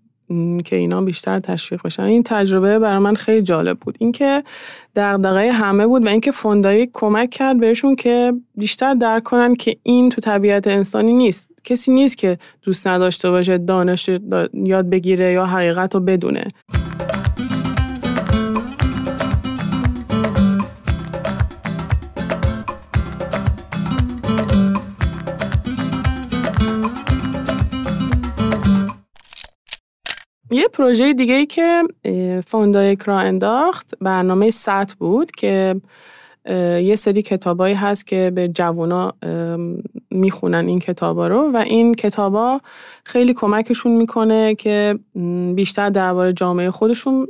که 0.66 0.76
اینا 0.76 1.02
بیشتر 1.02 1.40
تشویق 1.40 1.82
بشن. 1.84 2.04
این 2.04 2.24
تجربه 2.24 2.80
برای 2.80 3.00
من 3.00 3.16
خیلی 3.16 3.42
جالب 3.42 3.80
بود. 3.80 3.96
اینکه 4.00 4.44
دغدغه 4.96 5.52
همه 5.52 5.88
بود 5.88 6.06
و 6.06 6.10
اینکه 6.10 6.32
فوندایی 6.32 6.90
کمک 6.94 7.30
کرد 7.30 7.60
بهشون 7.60 7.96
که 7.96 8.34
بیشتر 8.56 8.94
درک 8.94 9.24
کنن 9.24 9.56
که 9.56 9.78
این 9.84 10.10
تو 10.10 10.22
طبیعت 10.22 10.68
انسانی 10.68 11.14
نیست. 11.14 11.50
کسی 11.64 11.92
نیست 11.92 12.18
که 12.18 12.38
دوست 12.62 12.88
نداشته 12.88 13.30
باشه 13.30 13.58
دانش 13.58 14.10
یاد 14.54 14.90
بگیره 14.90 15.32
یا 15.32 15.46
حقیقت 15.46 15.96
رو 15.96 16.02
بدونه. 16.02 16.48
پروژه 30.78 31.14
دیگه 31.14 31.34
ای 31.34 31.46
که 31.46 31.84
فوندایک 32.46 32.98
راه 33.06 33.20
انداخت 33.20 33.94
برنامه 34.02 34.50
SAT 34.50 34.96
بود 35.00 35.32
که 35.32 35.82
یه 36.82 36.96
سری 36.96 37.22
کتابایی 37.22 37.76
هست 37.76 38.08
که 38.08 38.32
به 38.36 38.48
جوانا 38.48 39.14
می‌خونن 40.12 40.68
این 40.68 40.80
کتابا 40.80 41.28
رو 41.28 41.52
و 41.54 41.58
این 41.58 41.94
کتابا 41.96 42.62
خیلی 43.04 43.34
کمکشون 43.34 43.92
می‌کنه 43.92 44.56
که 44.56 45.00
بیشتر 45.56 45.90
درباره 45.90 46.34
جامعه 46.34 46.72
خودشون 46.72 47.28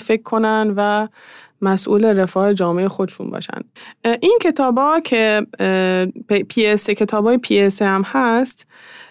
فکر 0.00 0.22
کنن 0.22 0.74
و 0.76 1.08
مسئول 1.62 2.04
رفاه 2.04 2.54
جامعه 2.54 2.88
خودشون 2.88 3.30
باشن. 3.30 3.60
این 4.20 4.38
کتابا 4.42 5.00
که 5.04 5.46
PSA 6.48 6.90
کتابای 6.90 7.38
PSA 7.38 7.82
هم 7.82 8.02
هست 8.06 8.66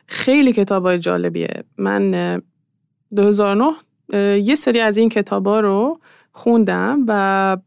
خیلی 0.07 0.53
کتابای 0.53 0.99
جالبیه. 0.99 1.63
من 1.77 2.41
2009 3.15 3.71
یه 4.37 4.55
سری 4.55 4.79
از 4.79 4.97
این 4.97 5.09
کتابا 5.09 5.59
رو 5.59 5.99
خوندم 6.31 7.05
و 7.07 7.57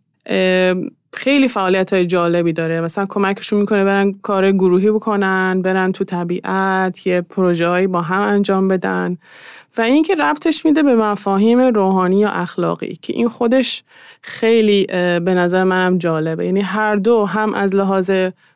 خیلی 1.13 1.49
فعالیت 1.49 1.93
های 1.93 2.07
جالبی 2.07 2.53
داره. 2.53 2.81
مثلا 2.81 3.07
کمکشون 3.09 3.61
می‌کنه 3.61 3.85
برن 3.85 4.13
کار 4.13 4.53
گروهی 4.53 4.91
بکنن 4.91 5.63
برن 5.63 5.93
تو 5.93 6.05
طبیعت 6.05 7.07
یه 7.07 7.21
پروژه 7.21 7.87
با 7.87 8.03
هم 8.03 8.21
انجام 8.21 8.69
بدن. 8.69 9.19
و 9.79 9.81
اینکه 9.81 10.15
ربطش 10.15 10.67
میده 10.67 10.83
به 10.83 10.97
مفاهیم 10.97 11.61
روحانی 11.61 12.19
یا 12.19 12.31
اخلاقی 12.31 12.99
که 13.03 13.13
این 13.13 13.29
خودش 13.29 13.85
خیلی 14.23 14.87
به 14.87 15.35
نظر 15.35 15.65
منم 15.65 15.99
جالبه. 15.99 16.45
یعنی 16.45 16.61
هر 16.61 16.97
دو 16.97 17.25
هم 17.25 17.55
از 17.55 17.75
لحاظ 17.75 18.11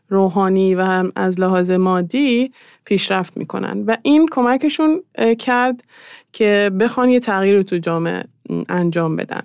روحانی 0.08 0.74
و 0.74 0.82
هم 0.82 1.12
از 1.16 1.40
لحاظ 1.40 1.70
مادی 1.70 2.52
پیشرفت 2.84 3.36
می‌کنن. 3.36 3.84
و 3.86 3.96
این 4.02 4.28
کمکشون 4.30 5.02
کرد 5.38 5.84
که 6.32 6.70
بخوان 6.80 7.08
یه 7.08 7.20
تغییر 7.20 7.56
رو 7.56 7.62
تو 7.62 7.78
جامعه 7.78 8.24
انجام 8.68 9.16
بدن. 9.16 9.42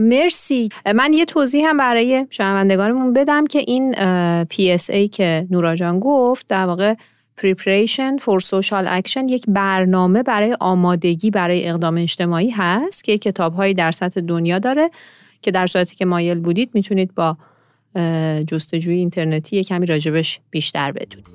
مرسی. 0.00 0.68
من 0.94 1.12
یه 1.12 1.24
توضیح 1.24 1.68
هم 1.68 1.76
برای 1.76 2.26
شنوندگانمون 2.30 3.12
بدم 3.12 3.46
که 3.46 3.58
این 3.58 3.94
PSA 4.44 5.08
که 5.12 5.46
نورا 5.50 5.74
جان 5.74 6.00
گفت 6.00 6.46
در 6.46 6.64
واقع 6.64 6.94
Preparation 7.40 8.18
for 8.22 8.38
Social 8.44 9.00
Action 9.00 9.30
یک 9.30 9.44
برنامه 9.48 10.22
برای 10.22 10.56
آمادگی 10.60 11.30
برای 11.30 11.68
اقدام 11.68 11.96
اجتماعی 11.96 12.50
هست 12.50 13.04
که 13.04 13.18
کتابهایی 13.18 13.74
در 13.74 13.92
سطح 13.92 14.20
دنیا 14.20 14.58
داره 14.58 14.90
که 15.42 15.50
در 15.50 15.66
صورتی 15.66 15.96
که 15.96 16.04
مایل 16.04 16.38
بودید 16.38 16.70
می‌تونید 16.74 17.14
با 17.14 17.36
جستجوی 18.46 18.94
اینترنتی 18.94 19.64
کمی 19.64 19.86
راجبش 19.86 20.40
بیشتر 20.50 20.92
بدونید. 20.92 21.26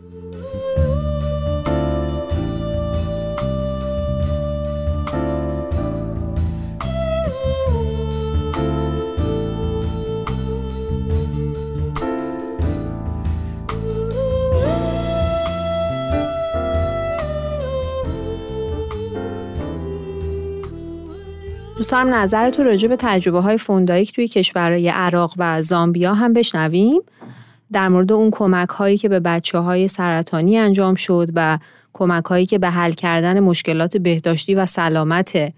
دوست 21.86 21.94
نظر 21.94 22.50
تو 22.50 22.64
راجع 22.64 22.88
به 22.88 22.96
تجربه 23.00 23.40
های 23.40 23.58
فوندایک 23.58 24.14
توی 24.14 24.28
کشورهای 24.28 24.90
عراق 24.90 25.34
و 25.38 25.62
زامبیا 25.62 26.14
هم 26.14 26.34
بشنویم 26.34 27.02
در 27.72 27.88
مورد 27.90 28.12
اون 28.12 28.32
کمک 28.32 28.70
هایی 28.70 28.98
که 28.98 29.10
به 29.10 29.20
بچه 29.20 29.58
های 29.58 29.88
سرطانی 29.88 30.58
انجام 30.58 30.96
شد 30.96 31.30
و 31.36 31.60
کمک 31.94 32.26
هایی 32.26 32.46
که 32.46 32.60
به 32.60 32.70
حل 32.70 32.92
کردن 32.92 33.40
مشکلات 33.40 33.98
بهداشتی 33.98 34.56
و 34.56 34.66
سلامت 34.66 35.54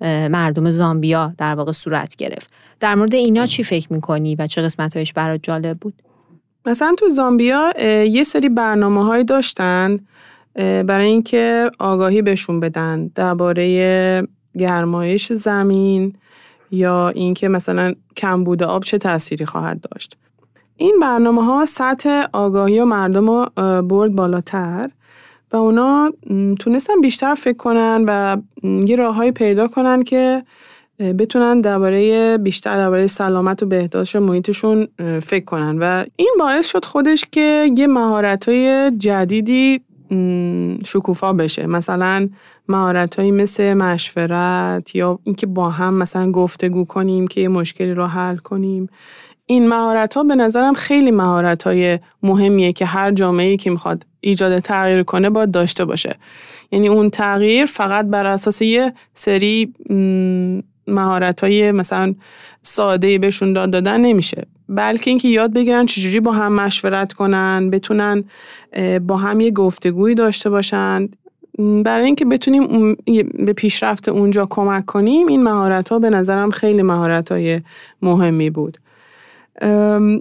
مردم 0.00 0.70
زامبیا 0.70 1.34
در 1.38 1.54
واقع 1.54 1.72
صورت 1.72 2.16
گرفت 2.16 2.50
در 2.80 2.94
مورد 2.94 3.14
اینا 3.14 3.46
چی 3.46 3.62
فکر 3.62 3.92
می‌کنی 3.92 4.34
و 4.34 4.46
چه 4.46 4.62
قسمت 4.62 4.96
هایش 4.96 5.12
برات 5.12 5.40
جالب 5.42 5.78
بود؟ 5.78 5.94
مثلا 6.66 6.94
تو 6.98 7.10
زامبیا 7.10 7.72
یه 8.04 8.24
سری 8.24 8.48
برنامه 8.48 9.04
های 9.04 9.24
داشتن 9.24 9.98
برای 10.54 11.06
اینکه 11.06 11.70
آگاهی 11.78 12.22
بهشون 12.22 12.60
بدن 12.60 13.10
درباره 13.14 14.22
گرمایش 14.58 15.32
زمین 15.32 16.14
یا 16.70 17.08
اینکه 17.08 17.48
مثلا 17.48 17.94
کمبود 18.16 18.62
آب 18.62 18.84
چه 18.84 18.98
تأثیری 18.98 19.46
خواهد 19.46 19.80
داشت. 19.80 20.16
این 20.76 20.98
برنامه 21.00 21.44
ها 21.44 21.66
سطح 21.66 22.24
آگاهی 22.32 22.80
و 22.80 22.84
مردم 22.84 23.30
رو 23.30 23.46
برد 23.82 24.12
بالاتر 24.12 24.90
و 25.52 25.56
اونا 25.56 26.12
تونستن 26.60 27.00
بیشتر 27.00 27.34
فکر 27.34 27.56
کنن 27.56 28.04
و 28.06 28.36
یه 28.86 28.96
راههایی 28.96 29.32
پیدا 29.32 29.68
کنن 29.68 30.02
که 30.02 30.42
بتونن 30.98 31.60
درباره 31.60 32.38
بیشتر 32.38 32.76
درباره 32.76 33.06
سلامت 33.06 33.62
و 33.62 33.66
بهداشت 33.66 34.16
محیطشون 34.16 34.88
فکر 35.22 35.44
کنن. 35.44 35.78
و 35.78 36.04
این 36.16 36.34
باعث 36.38 36.66
شد 36.66 36.84
خودش 36.84 37.24
که 37.32 37.70
یه 37.76 37.86
مهارت 37.86 38.50
جدیدی 38.98 39.80
شکوفا 40.84 41.32
بشه. 41.32 41.66
مثلا 41.66 42.28
مهارت 42.68 43.14
هایی 43.14 43.30
مثل 43.30 43.74
مشورت 43.74 44.94
یا 44.94 45.18
اینکه 45.24 45.46
با 45.46 45.70
هم 45.70 45.94
مثلا 45.94 46.30
گفتگو 46.30 46.84
کنیم 46.84 47.26
که 47.26 47.40
یه 47.40 47.48
مشکلی 47.48 47.94
رو 47.94 48.06
حل 48.06 48.36
کنیم. 48.36 48.88
این 49.46 49.68
مهارت 49.68 50.14
ها 50.14 50.22
به 50.22 50.34
نظرم 50.34 50.74
خیلی 50.74 51.10
مهارت 51.10 51.62
های 51.62 51.98
مهمیه 52.22 52.72
که 52.72 52.86
هر 52.86 53.12
جامعه 53.12 53.56
که 53.56 53.70
می‌خواد 53.70 54.06
ایجاد 54.20 54.58
تغییر 54.58 55.02
کنه 55.02 55.30
باید 55.30 55.50
داشته 55.50 55.84
باشه. 55.84 56.16
یعنی 56.72 56.88
اون 56.88 57.10
تغییر 57.10 57.64
فقط 57.64 58.06
بر 58.06 58.26
اساس 58.26 58.62
یه 58.62 58.92
سری 59.14 59.74
مهارت 60.86 61.40
های 61.40 61.72
مثلا 61.72 62.14
ساده 62.62 63.18
بهشون 63.18 63.52
داد 63.52 63.70
دادن 63.70 64.00
نمیشه. 64.00 64.46
بلکه 64.68 65.10
اینکه 65.10 65.28
یاد 65.28 65.52
بگیرن 65.52 65.86
چجوری 65.86 66.20
با 66.20 66.32
هم 66.32 66.52
مشورت 66.52 67.12
کنن 67.12 67.70
بتونن 67.70 68.24
با 69.06 69.16
هم 69.16 69.40
یه 69.40 69.50
گفتگویی 69.50 70.14
داشته 70.14 70.50
باشن. 70.50 71.08
برای 71.84 72.04
اینکه 72.04 72.24
بتونیم 72.24 72.94
به 73.46 73.52
پیشرفت 73.52 74.08
اونجا 74.08 74.46
کمک 74.50 74.86
کنیم 74.86 75.26
این 75.26 75.42
مهارت 75.42 75.88
ها 75.88 75.98
به 75.98 76.10
نظرم 76.10 76.50
خیلی 76.50 76.82
مهارت 76.82 77.32
های 77.32 77.60
مهمی 78.02 78.50
بود. 78.50 78.78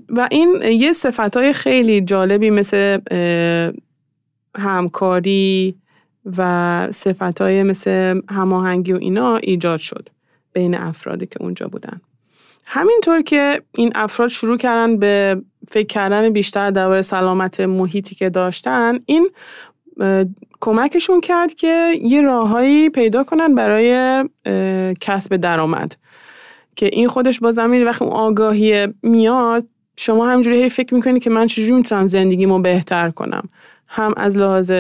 و 0.10 0.27
این 0.32 0.62
یه 0.63 0.94
صفت 0.94 1.38
های 1.38 1.53
خیلی 1.53 2.01
جالبی 2.01 2.50
مثل 2.50 2.98
همکاری 4.58 5.75
و 6.38 6.88
صفتهای 6.91 7.63
مثل 7.63 8.22
هماهنگی 8.30 8.94
و 8.94 8.98
اینا 8.98 9.38
ایجاد 9.38 9.80
شد. 9.80 10.10
بین 10.53 10.75
افرادی 10.75 11.25
که 11.25 11.41
اونجا 11.41 11.67
بودن. 11.67 12.01
همینطور 12.65 13.22
که 13.22 13.62
این 13.75 13.91
افراد 13.96 14.29
شروع 14.29 14.58
کردن 14.58 14.98
به 14.98 15.41
فکر 15.67 15.88
کردن 15.88 16.29
بیشتر 16.29 16.72
درباره 16.72 17.01
سلامت 17.01 17.60
محیطی 17.60 18.15
که 18.15 18.29
داشتن 18.29 19.00
این 19.05 19.29
کمکشون 20.62 21.22
کرد 21.22 21.53
که 21.53 22.00
یه 22.03 22.22
راههایی 22.22 22.89
پیدا 22.89 23.24
کنن 23.24 23.55
برای 23.55 24.24
کسب 25.00 25.36
درآمد. 25.36 25.96
که 26.75 26.86
این 26.86 27.08
خودش 27.08 27.39
با 27.39 27.51
زمین 27.51 27.84
وقتی 27.84 28.05
اون 28.05 28.13
آگاهی 28.13 28.88
میاد 29.03 29.67
شما 29.96 30.27
همجوری 30.27 30.63
هی 30.63 30.70
فکر 30.70 30.96
می‌کنی 30.96 31.20
که 31.20 31.29
من 31.29 31.48
چجوری 31.48 31.72
می‌تونم 31.72 32.08
زندگیمو 32.08 32.60
بهتر 32.60 33.10
کنم؟ 33.10 33.50
هم 33.88 34.13
از 34.17 34.38
لحاظ 34.38 34.72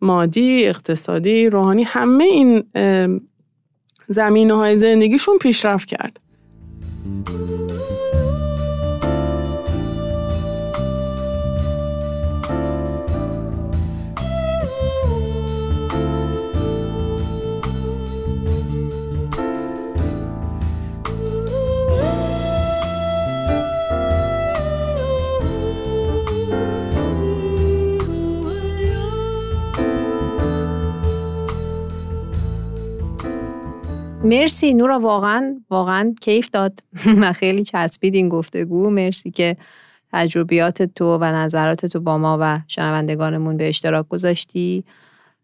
مادی، 0.00 0.66
اقتصادی، 0.66 1.48
روحانی 1.48 1.82
همه 1.82 2.24
این 2.24 2.62
زمینه 4.08 4.54
های 4.54 4.76
زندگیشون 4.76 5.38
پیشرفت 5.38 5.88
کرد. 5.88 6.20
مرسی 34.28 34.74
نورا 34.74 34.98
واقعا 34.98 35.60
واقعا 35.70 36.14
کیف 36.20 36.50
داد 36.50 36.78
و 37.22 37.32
خیلی 37.32 37.64
چسبید 37.64 38.14
این 38.14 38.28
گفتگو. 38.28 38.90
مرسی 38.90 39.30
که 39.30 39.56
تجربیات 40.12 40.82
تو 40.82 41.18
و 41.20 41.24
نظرات 41.24 41.86
تو 41.86 42.00
با 42.00 42.18
ما 42.18 42.38
و 42.40 42.60
شنوندگانمون 42.68 43.56
به 43.56 43.68
اشتراک 43.68 44.08
گذاشتی 44.08 44.84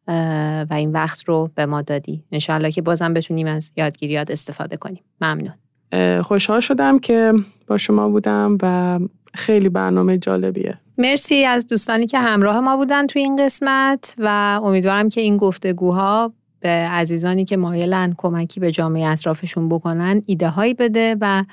و 0.09 0.67
این 0.71 0.93
وقت 0.93 1.29
رو 1.29 1.51
به 1.55 1.67
ما 1.67 1.83
دادی. 1.83 2.25
انشاءالله 2.33 2.71
که 2.71 2.83
بازم 2.83 3.15
بتونیم 3.15 3.47
از 3.47 3.73
یادگیریات 3.77 4.31
استفاده 4.31 4.77
کنیم. 4.77 5.03
ممنون. 5.21 6.23
خوشحال 6.23 6.61
شدم 6.61 6.99
که 6.99 7.33
با 7.67 7.79
شما 7.79 8.09
بودم 8.09 8.59
و 8.63 8.99
خیلی 9.35 9.69
برنامه 9.69 10.19
جالبیه. 10.19 10.79
مرسی 10.99 11.45
از 11.45 11.67
دوستانی 11.67 12.07
که 12.07 12.19
همراه 12.19 12.61
ما 12.61 12.77
بودن 12.77 13.07
تو 13.07 13.19
این 13.19 13.45
قسمت 13.45 14.15
و 14.19 14.61
امیدوارم 14.65 15.09
که 15.09 15.21
این 15.21 15.37
گفتگوها 15.37 16.33
به 16.65 16.71
عزیزانی 16.71 17.45
که 17.45 17.57
مایلن 17.57 18.15
کمکی 18.17 18.61
به 18.61 18.73
جامعه 18.73 19.07
اطرافشون 19.07 19.69
بکنن 19.69 20.23
ایده 20.27 20.49
هایی 20.49 20.75
بده 20.75 21.17
و 21.21 21.45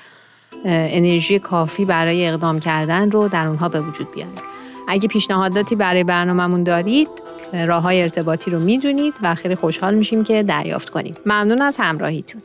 انرژی 0.64 1.38
کافی 1.38 1.84
برای 1.84 2.28
اقدام 2.28 2.60
کردن 2.60 3.10
رو 3.10 3.28
در 3.28 3.46
اونها 3.46 3.68
به 3.68 3.80
وجود 3.80 4.14
بیاره. 4.14 4.30
اگه 4.88 5.08
پیشنهاداتی 5.08 5.76
برای 5.76 6.04
برنامهمون 6.04 6.62
دارید 6.62 7.08
راه 7.66 7.82
های 7.82 8.02
ارتباطی 8.02 8.50
رو 8.50 8.60
می‌دونید 8.60 9.14
و 9.22 9.34
خیلی 9.34 9.54
خوشحال 9.54 9.94
میشیم 9.94 10.24
که 10.24 10.42
دریافت 10.42 10.88
کنیم. 10.88 11.14
ممنون 11.26 11.62
از 11.62 11.76
همراهیتون. 11.80 12.42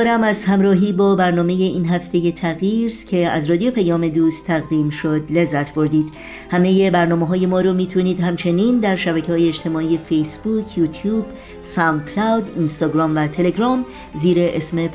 امیدوارم 0.00 0.24
از 0.24 0.44
همراهی 0.44 0.92
با 0.92 1.16
برنامه 1.16 1.52
این 1.52 1.86
هفته 1.86 2.32
تغییرز 2.32 3.04
که 3.04 3.28
از 3.28 3.50
رادیو 3.50 3.70
پیام 3.70 4.08
دوست 4.08 4.46
تقدیم 4.46 4.90
شد 4.90 5.22
لذت 5.30 5.74
بردید. 5.74 6.12
همه 6.50 6.90
برنامه 6.90 7.26
های 7.26 7.46
ما 7.46 7.60
رو 7.60 7.72
می‌تونید 7.72 8.20
همچنین 8.20 8.80
در 8.80 8.96
شبکه 8.96 9.32
های 9.32 9.48
اجتماعی 9.48 9.98
فیسبوک، 9.98 10.78
یوتیوب، 10.78 11.24
ساوند 11.62 12.10
کلاود، 12.14 12.52
اینستاگرام 12.56 13.16
و 13.16 13.26
تلگرام. 13.26 13.84
زیر 14.14 14.36
اسم 14.40 14.88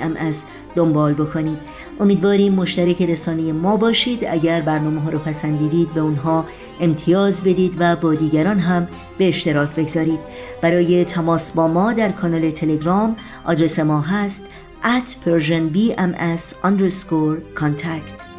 ام 0.00 0.16
از 0.16 0.44
دنبال 0.74 1.14
بکنید. 1.14 1.58
امیدواریم 2.00 2.54
مشترک 2.54 3.02
رسانه 3.02 3.52
ما 3.52 3.76
باشید. 3.76 4.24
اگر 4.24 4.60
برنامه 4.60 5.00
ها 5.00 5.10
رو 5.10 5.18
پسندیدید 5.18 5.94
به 5.94 6.00
اونها 6.00 6.44
امتیاز 6.80 7.42
بدید 7.42 7.76
و 7.78 7.96
با 7.96 8.14
دیگران 8.14 8.58
هم 8.58 8.88
به 9.18 9.28
اشتراک 9.28 9.74
بگذارید. 9.74 10.20
برای 10.62 11.04
تماس 11.04 11.52
با 11.52 11.68
ما 11.68 11.92
در 11.92 12.12
کانال 12.12 12.50
تلگرام 12.50 13.16
آدرس 13.44 13.78
ما 13.78 14.00
هست 14.00 14.46
at 14.82 15.08
persianbms 15.24 16.54
underscore 16.62 17.60
contact. 17.60 18.33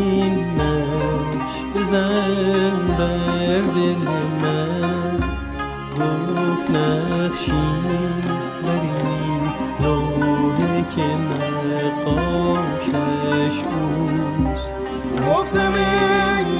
سینش 0.00 1.54
بزن 1.74 2.76
بر 2.98 3.60
دل 3.60 4.04
من. 4.42 5.20
گفت 5.96 6.70
نقشیست 6.70 8.54
بر 8.62 8.80
این 8.80 9.44
لوحه 9.80 10.84
که 10.96 11.08
نقاشش 11.76 12.46
اوست. 13.64 14.74
گفتم 15.28 15.72
ای 15.74 16.50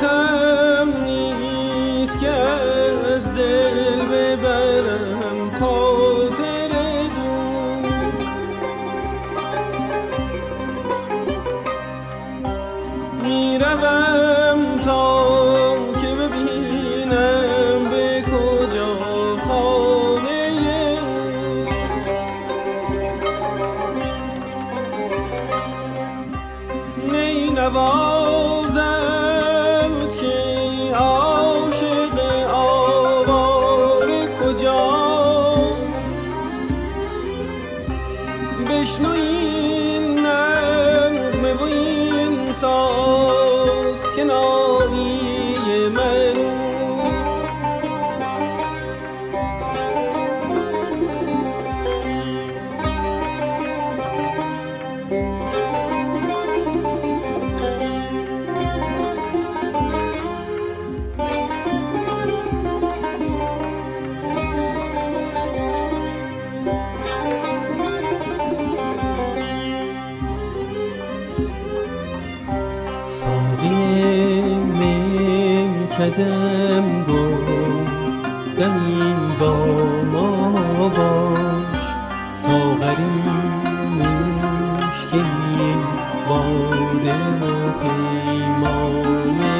yeter 0.00 0.47
میکدم 75.98 77.02
گفت 77.02 78.56
دمی 78.58 79.14
با 79.40 79.54
ما 80.12 80.88
باش. 80.88 81.82
ساغری 82.34 83.28
این 85.12 85.82
باده 86.28 87.14
و 87.40 87.70
پیمانه 87.80 89.57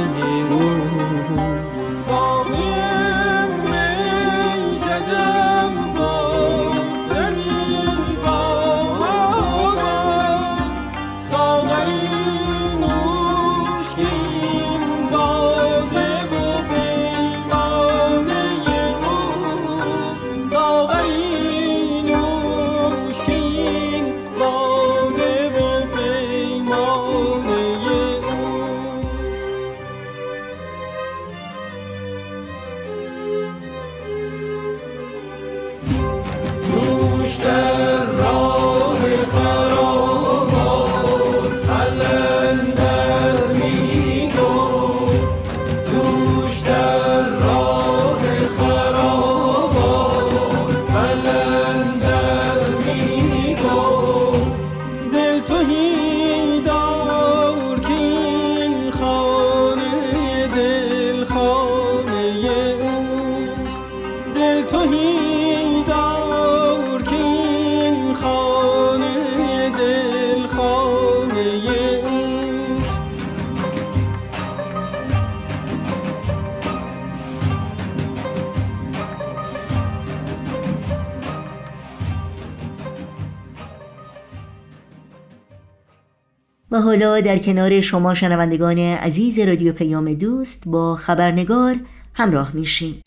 حالا 86.80 87.20
در 87.20 87.38
کنار 87.38 87.80
شما 87.80 88.14
شنوندگان 88.14 88.78
عزیز 88.78 89.38
رادیو 89.38 89.72
پیام 89.72 90.14
دوست 90.14 90.62
با 90.66 90.94
خبرنگار 90.94 91.76
همراه 92.14 92.50
میشیم. 92.54 93.02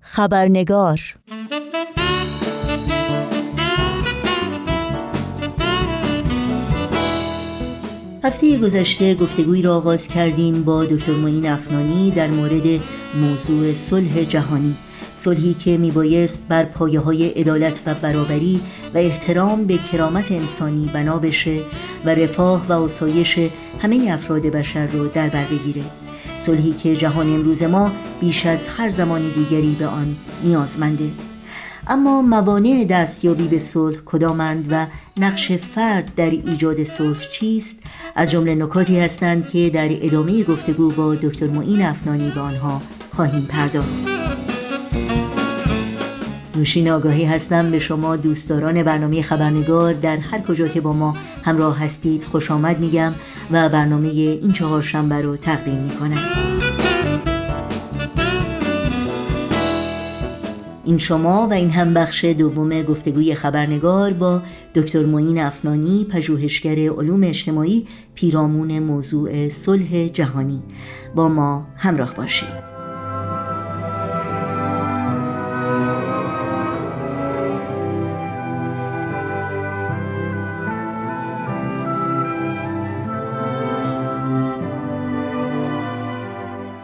خبرنگار 0.00 1.00
هفته 8.24 8.58
گذشته 8.58 9.14
گفتگوی 9.14 9.62
را 9.62 9.76
آغاز 9.76 10.08
کردیم 10.08 10.62
با 10.62 10.84
دکتر 10.84 11.12
معین 11.12 11.46
افنانی 11.46 12.10
در 12.10 12.28
مورد 12.28 12.80
موضوع 13.20 13.72
صلح 13.72 14.24
جهانی. 14.24 14.76
صلحی 15.16 15.54
که 15.54 15.78
میبایست 15.78 16.46
بر 16.48 16.64
پایه 16.64 17.00
های 17.00 17.28
عدالت 17.28 17.80
و 17.86 17.94
برابری 17.94 18.60
و 18.94 18.98
احترام 18.98 19.64
به 19.64 19.78
کرامت 19.78 20.32
انسانی 20.32 20.90
بنا 20.94 21.18
بشه 21.18 21.60
و 22.04 22.14
رفاه 22.14 22.66
و 22.68 22.72
آسایش 22.72 23.38
همه 23.82 24.08
افراد 24.10 24.42
بشر 24.42 24.86
رو 24.86 25.08
در 25.08 25.28
بر 25.28 25.44
بگیره. 25.44 25.82
صلحی 26.38 26.72
که 26.72 26.96
جهان 26.96 27.30
امروز 27.30 27.62
ما 27.62 27.92
بیش 28.20 28.46
از 28.46 28.68
هر 28.68 28.88
زمان 28.88 29.22
دیگری 29.34 29.76
به 29.78 29.86
آن 29.86 30.16
نیازمنده. 30.44 31.10
اما 31.86 32.22
موانع 32.22 32.84
دستیابی 32.84 33.48
به 33.48 33.58
صلح 33.58 33.96
کدامند 34.04 34.66
و 34.70 34.86
نقش 35.18 35.52
فرد 35.52 36.14
در 36.16 36.30
ایجاد 36.30 36.84
صلح 36.84 37.28
چیست؟ 37.32 37.78
از 38.16 38.30
جمله 38.30 38.54
نکاتی 38.54 39.00
هستند 39.00 39.48
که 39.48 39.70
در 39.70 39.88
ادامه 39.90 40.44
گفتگو 40.44 40.90
با 40.90 41.14
دکتر 41.14 41.46
معین 41.46 41.82
افنانی 41.82 42.30
به 42.30 42.40
آنها 42.40 42.82
خواهیم 43.12 43.42
پرداخت. 43.42 44.55
نوشین 46.56 46.90
آگاهی 46.90 47.24
هستم 47.24 47.70
به 47.70 47.78
شما 47.78 48.16
دوستداران 48.16 48.82
برنامه 48.82 49.22
خبرنگار. 49.22 49.92
در 49.92 50.16
هر 50.16 50.40
کجا 50.40 50.68
که 50.68 50.80
با 50.80 50.92
ما 50.92 51.16
همراه 51.44 51.84
هستید 51.84 52.24
خوش 52.24 52.50
آمد 52.50 52.78
میگم 52.78 53.14
و 53.50 53.68
برنامه 53.68 54.08
این 54.08 54.52
چهار 54.52 54.82
شنبه 54.82 55.22
رو 55.22 55.36
تقدیم 55.36 55.78
می‌کنم. 55.78 56.20
این 60.84 60.98
شما 60.98 61.46
و 61.46 61.52
این 61.52 61.70
هم 61.70 61.94
بخش 61.94 62.24
دوم 62.24 62.82
گفتگوی 62.82 63.34
خبرنگار 63.34 64.12
با 64.12 64.42
دکتر 64.74 65.04
معین 65.04 65.38
افنانی 65.38 66.04
پژوهشگر 66.04 66.78
علوم 66.78 67.20
اجتماعی 67.24 67.86
پیرامون 68.14 68.78
موضوع 68.78 69.48
صلح 69.48 70.06
جهانی. 70.06 70.62
با 71.14 71.28
ما 71.28 71.66
همراه 71.76 72.14
باشید. 72.14 72.75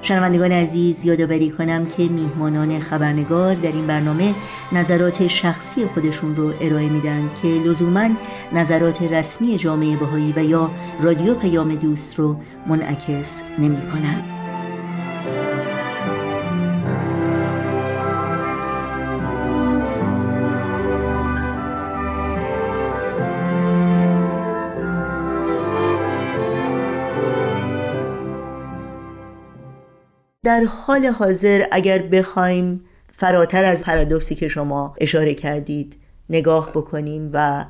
شنوندگان 0.02 0.52
عزیز 0.52 1.04
یادآوری 1.04 1.50
کنم 1.50 1.86
که 1.86 2.02
میهمانان 2.02 2.80
خبرنگار 2.80 3.54
در 3.54 3.72
این 3.72 3.86
برنامه 3.86 4.34
نظرات 4.72 5.26
شخصی 5.26 5.86
خودشون 5.86 6.36
رو 6.36 6.52
ارائه 6.60 6.88
میدن 6.88 7.30
که 7.42 7.48
لزوما 7.48 8.08
نظرات 8.52 9.02
رسمی 9.02 9.58
جامعه 9.58 9.96
بهایی 9.96 10.32
و 10.36 10.44
یا 10.44 10.70
رادیو 11.00 11.34
پیام 11.34 11.74
دوست 11.74 12.18
رو 12.18 12.36
منعکس 12.66 13.42
نمی 13.58 13.90
کنند. 13.92 14.41
در 30.44 30.64
حال 30.64 31.06
حاضر 31.06 31.66
اگر 31.72 31.98
بخوایم 31.98 32.84
فراتر 33.12 33.64
از 33.64 33.84
پرادوکسی 33.84 34.34
که 34.34 34.48
شما 34.48 34.94
اشاره 35.00 35.34
کردید 35.34 35.96
نگاه 36.30 36.70
بکنیم 36.70 37.30
و 37.32 37.66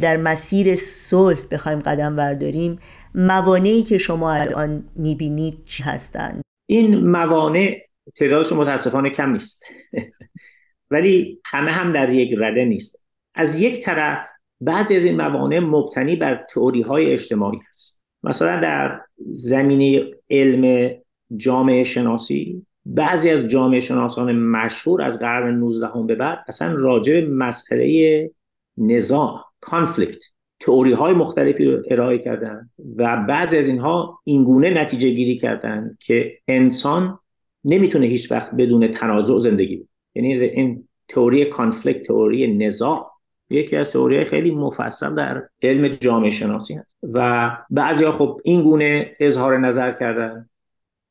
در 0.00 0.16
مسیر 0.16 0.74
صلح 0.74 1.40
بخوایم 1.50 1.78
قدم 1.78 2.16
برداریم 2.16 2.78
موانعی 3.14 3.82
که 3.82 3.98
شما 3.98 4.32
الان 4.32 4.84
می‌بینید 4.96 5.64
چی 5.64 5.82
هستند؟ 5.82 6.42
این 6.66 7.10
موانع 7.10 7.78
تعدادشون 8.16 8.58
متاسفانه 8.58 9.10
کم 9.10 9.30
نیست. 9.30 9.64
ولی 10.90 11.40
همه 11.44 11.72
هم 11.72 11.92
در 11.92 12.10
یک 12.10 12.34
رده 12.38 12.64
نیست. 12.64 13.04
از 13.34 13.60
یک 13.60 13.80
طرف 13.80 14.28
بعضی 14.60 14.96
از 14.96 15.04
این 15.04 15.16
موانع 15.16 15.58
مبتنی 15.58 16.16
بر 16.16 16.46
تئوری 16.50 16.82
های 16.82 17.12
اجتماعی 17.12 17.58
هست. 17.70 18.02
مثلا 18.22 18.60
در 18.60 19.00
زمینه 19.32 20.04
علم 20.30 20.90
جامعه 21.36 21.82
شناسی. 21.82 22.66
بعضی 22.86 23.30
از 23.30 23.46
جامعه 23.46 23.80
شناسان 23.80 24.32
مشهور 24.32 25.02
از 25.02 25.18
قرن 25.18 25.54
19 25.54 25.88
به 26.06 26.14
بعد 26.14 26.44
اصلا 26.48 26.74
راجع 26.74 27.26
مسئله 27.26 28.30
نزاع 28.78 29.44
کانفلیکت 29.60 30.24
تئوری 30.60 30.92
های 30.92 31.12
مختلفی 31.14 31.64
رو 31.64 31.82
ارائه 31.90 32.18
کردن 32.18 32.70
و 32.96 33.24
بعضی 33.28 33.58
از 33.58 33.68
اینها 33.68 34.20
اینگونه 34.24 34.70
نتیجه 34.70 35.10
گیری 35.10 35.36
کردن 35.36 35.96
که 36.00 36.38
انسان 36.48 37.18
نمی‌تونه 37.64 38.06
هیچ 38.06 38.32
وقت 38.32 38.50
بدون 38.54 38.88
تنازع 38.88 39.38
زندگی 39.38 39.76
بود 39.76 39.88
یعنی 40.14 40.34
این 40.34 40.88
تئوری 41.08 41.44
کانفلیکت 41.44 42.02
تئوری 42.02 42.56
نزاع 42.56 43.10
یکی 43.50 43.76
از 43.76 43.92
تئوری 43.92 44.24
خیلی 44.24 44.50
مفصل 44.50 45.14
در 45.14 45.48
علم 45.62 45.88
جامعه 45.88 46.30
شناسی 46.30 46.74
هست. 46.74 46.96
و 47.02 47.50
بعضیا 47.70 48.12
خب 48.12 48.40
این 48.44 48.62
گونه 48.62 49.16
اظهار 49.20 49.58
نظر 49.58 49.92
کردن. 49.92 50.48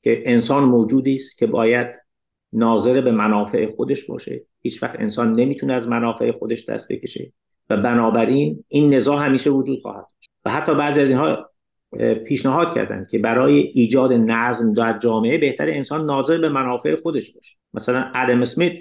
که 0.07 0.23
انسان 0.25 0.63
موجودی 0.63 1.15
است 1.15 1.37
که 1.37 1.47
باید 1.47 1.87
ناظر 2.53 3.01
به 3.01 3.11
منافع 3.11 3.65
خودش 3.65 4.05
باشه. 4.05 4.45
هیچ 4.61 4.83
وقت 4.83 4.95
انسان 4.99 5.35
نمی‌تونه 5.35 5.73
از 5.73 5.89
منافع 5.89 6.31
خودش 6.31 6.65
دست 6.69 6.91
بکشه. 6.91 7.31
و 7.69 7.77
بنابراین 7.77 8.63
این 8.67 8.93
نزاع 8.93 9.25
همیشه 9.25 9.49
وجود 9.49 9.79
خواهد 9.81 10.05
داشت. 10.13 10.31
و 10.45 10.51
حتی 10.51 10.75
بعضی 10.75 11.01
از 11.01 11.11
اینها 11.11 11.49
پیشنهاد 12.25 12.73
کردند 12.75 13.07
که 13.07 13.19
برای 13.19 13.57
ایجاد 13.57 14.13
نظم 14.13 14.73
در 14.73 14.97
جامعه 14.97 15.37
بهتر 15.37 15.67
انسان 15.69 16.05
ناظر 16.05 16.37
به 16.37 16.49
منافع 16.49 16.95
خودش 16.95 17.33
باشه. 17.33 17.55
مثلا 17.73 18.11
ادم 18.15 18.41
اسمیت 18.41 18.73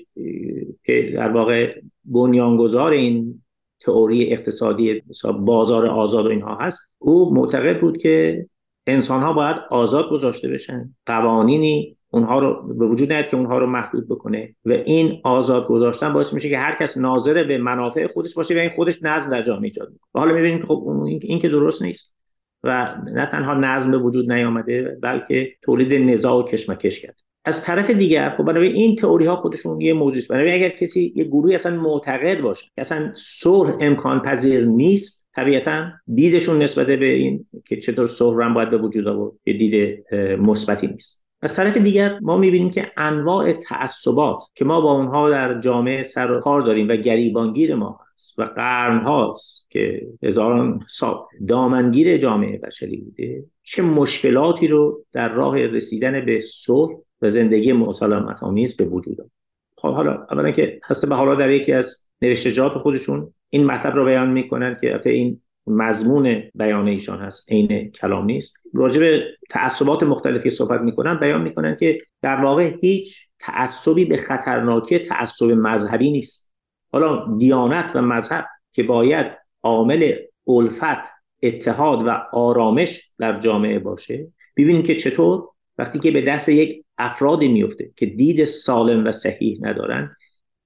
که 0.84 1.12
در 1.14 1.28
واقع 1.28 1.80
بنیانگذار 2.04 2.90
این 2.90 3.42
تئوری 3.80 4.32
اقتصادی 4.32 5.02
بازار 5.38 5.86
آزاد 5.86 6.26
و 6.26 6.28
اینها 6.28 6.58
هست 6.60 6.94
او 6.98 7.34
معتقد 7.34 7.80
بود 7.80 7.96
که 7.96 8.46
انسان 8.86 9.22
ها 9.22 9.32
باید 9.32 9.56
آزاد 9.70 10.10
گذاشته 10.10 10.48
بشن. 10.48 10.94
قوانینی 11.06 11.96
اونها 12.10 12.38
رو 12.38 12.74
به 12.74 12.86
وجود 12.86 13.12
نیاد 13.12 13.28
که 13.28 13.36
اونها 13.36 13.58
رو 13.58 13.66
محدود 13.66 14.08
بکنه. 14.08 14.54
و 14.64 14.72
این 14.72 15.20
آزاد 15.24 15.66
گذاشتن 15.66 16.12
باعث 16.12 16.32
میشه 16.32 16.48
که 16.48 16.58
هر 16.58 16.76
کس 16.80 16.98
ناظر 16.98 17.44
به 17.44 17.58
منافع 17.58 18.06
خودش 18.06 18.34
باشه 18.34 18.54
و 18.54 18.58
این 18.58 18.70
خودش 18.70 19.02
نظم 19.02 19.30
در 19.30 19.42
جامعه 19.42 19.64
ایجاد 19.64 19.88
می‌کنه. 19.88 20.10
حالا 20.14 20.34
می‌بینیم 20.34 20.58
که 20.58 20.66
خب 20.66 20.88
این 21.22 21.38
که 21.38 21.48
درست 21.48 21.82
نیست. 21.82 22.16
و 22.62 22.96
نه 23.04 23.26
تنها 23.26 23.54
نظم 23.54 23.90
به 23.90 23.98
وجود 23.98 24.32
نیامده 24.32 24.98
بلکه 25.02 25.52
تولید 25.62 26.10
نزاع 26.10 26.38
و 26.38 26.42
کشمکش 26.42 27.00
کرد 27.00 27.16
از 27.44 27.62
طرف 27.62 27.90
دیگر 27.90 28.30
خب 28.30 28.44
برای 28.44 28.68
این 28.68 28.96
تئوری 28.96 29.26
ها 29.26 29.36
خودشون 29.36 29.80
یه 29.80 29.92
موضوع 29.94 30.18
است. 30.18 30.28
برای 30.28 30.52
اگر 30.52 30.68
کسی 30.68 31.12
یه 31.16 31.24
گروهی 31.24 31.54
اصلا 31.54 31.76
معتقد 31.76 32.40
باشه 32.40 32.66
که 32.74 32.80
اصلا 32.80 33.10
صلح 33.14 33.76
امکان 33.80 34.20
پذیر 34.20 34.64
نیست 34.64 35.25
طبیعتا 35.36 35.90
دیدشون 36.14 36.62
نسبت 36.62 36.86
به 36.86 37.12
این 37.12 37.46
که 37.64 37.76
چطور 37.76 38.06
صحرم 38.06 38.54
باید 38.54 38.70
به 38.70 38.78
وجود 38.78 39.08
آورد 39.08 39.32
یه 39.46 39.54
دید 39.54 40.04
مثبتی 40.38 40.86
نیست. 40.86 41.26
از 41.42 41.56
طرف 41.56 41.76
دیگر 41.76 42.18
ما 42.22 42.38
می‌بینیم 42.38 42.70
که 42.70 42.92
انواع 42.96 43.52
تعصبات 43.52 44.42
که 44.54 44.64
ما 44.64 44.80
با 44.80 44.92
اونها 44.92 45.30
در 45.30 45.60
جامعه 45.60 46.02
سر 46.02 46.40
کار 46.40 46.60
داریم 46.60 46.88
و 46.88 46.96
گریبانگیر 46.96 47.74
ما 47.74 48.00
هست 48.14 48.38
و 48.38 48.42
قرن 48.42 48.98
هاست 48.98 49.66
که 49.70 50.06
هزاران 50.22 50.80
سال 50.88 51.16
دامنگیر 51.48 52.16
جامعه 52.16 52.58
بشری 52.58 52.96
بوده 52.96 53.44
چه 53.62 53.82
مشکلاتی 53.82 54.68
رو 54.68 55.04
در 55.12 55.32
راه 55.32 55.58
رسیدن 55.58 56.24
به 56.24 56.40
صلح 56.40 56.96
و 57.22 57.28
زندگی 57.28 57.72
مسالمت 57.72 58.42
آمیز 58.42 58.76
به 58.76 58.84
وجود 58.84 59.20
آورد. 59.20 59.32
خب 59.78 59.94
حالا 59.94 60.26
اولا 60.30 60.50
که 60.50 60.80
هست 60.84 61.08
به 61.08 61.14
حالا 61.14 61.34
در 61.34 61.50
یکی 61.50 61.72
از 61.72 62.06
نوشتجات 62.22 62.72
خودشون 62.72 63.32
این 63.50 63.64
مطلب 63.64 63.94
رو 63.94 64.04
بیان 64.04 64.30
می‌کنن 64.30 64.76
که 64.80 64.92
البته 64.92 65.10
این 65.10 65.40
مضمون 65.66 66.42
بیان 66.54 66.88
ایشان 66.88 67.18
هست 67.18 67.52
عین 67.52 67.90
کلام 67.90 68.24
نیست. 68.24 68.56
راجع 68.74 69.00
به 69.00 69.24
تعصبات 69.50 70.02
مختلفی 70.02 70.50
صحبت 70.50 70.80
می‌کنن 70.80 71.14
بیان 71.14 71.42
می‌کنن 71.42 71.76
که 71.76 71.98
در 72.22 72.44
واقع 72.44 72.76
هیچ 72.82 73.26
تعصبی 73.38 74.04
به 74.04 74.16
خطرناکی 74.16 74.98
تعصب 74.98 75.46
مذهبی 75.46 76.10
نیست. 76.10 76.52
حالا 76.92 77.36
دیانت 77.38 77.92
و 77.94 78.02
مذهب 78.02 78.46
که 78.72 78.82
باید 78.82 79.26
عامل 79.62 80.14
الفت 80.48 81.12
اتحاد 81.42 82.06
و 82.06 82.10
آرامش 82.32 83.02
در 83.18 83.38
جامعه 83.38 83.78
باشه 83.78 84.32
ببینیم 84.56 84.82
که 84.82 84.94
چطور؟ 84.94 85.48
وقتی 85.78 85.98
که 85.98 86.10
به 86.10 86.22
دست 86.22 86.48
یک 86.48 86.84
افرادی 86.98 87.48
میفته 87.48 87.90
که 87.96 88.06
دید 88.06 88.44
سالم 88.44 89.06
و 89.06 89.10
صحیح 89.10 89.58
ندارن 89.60 90.16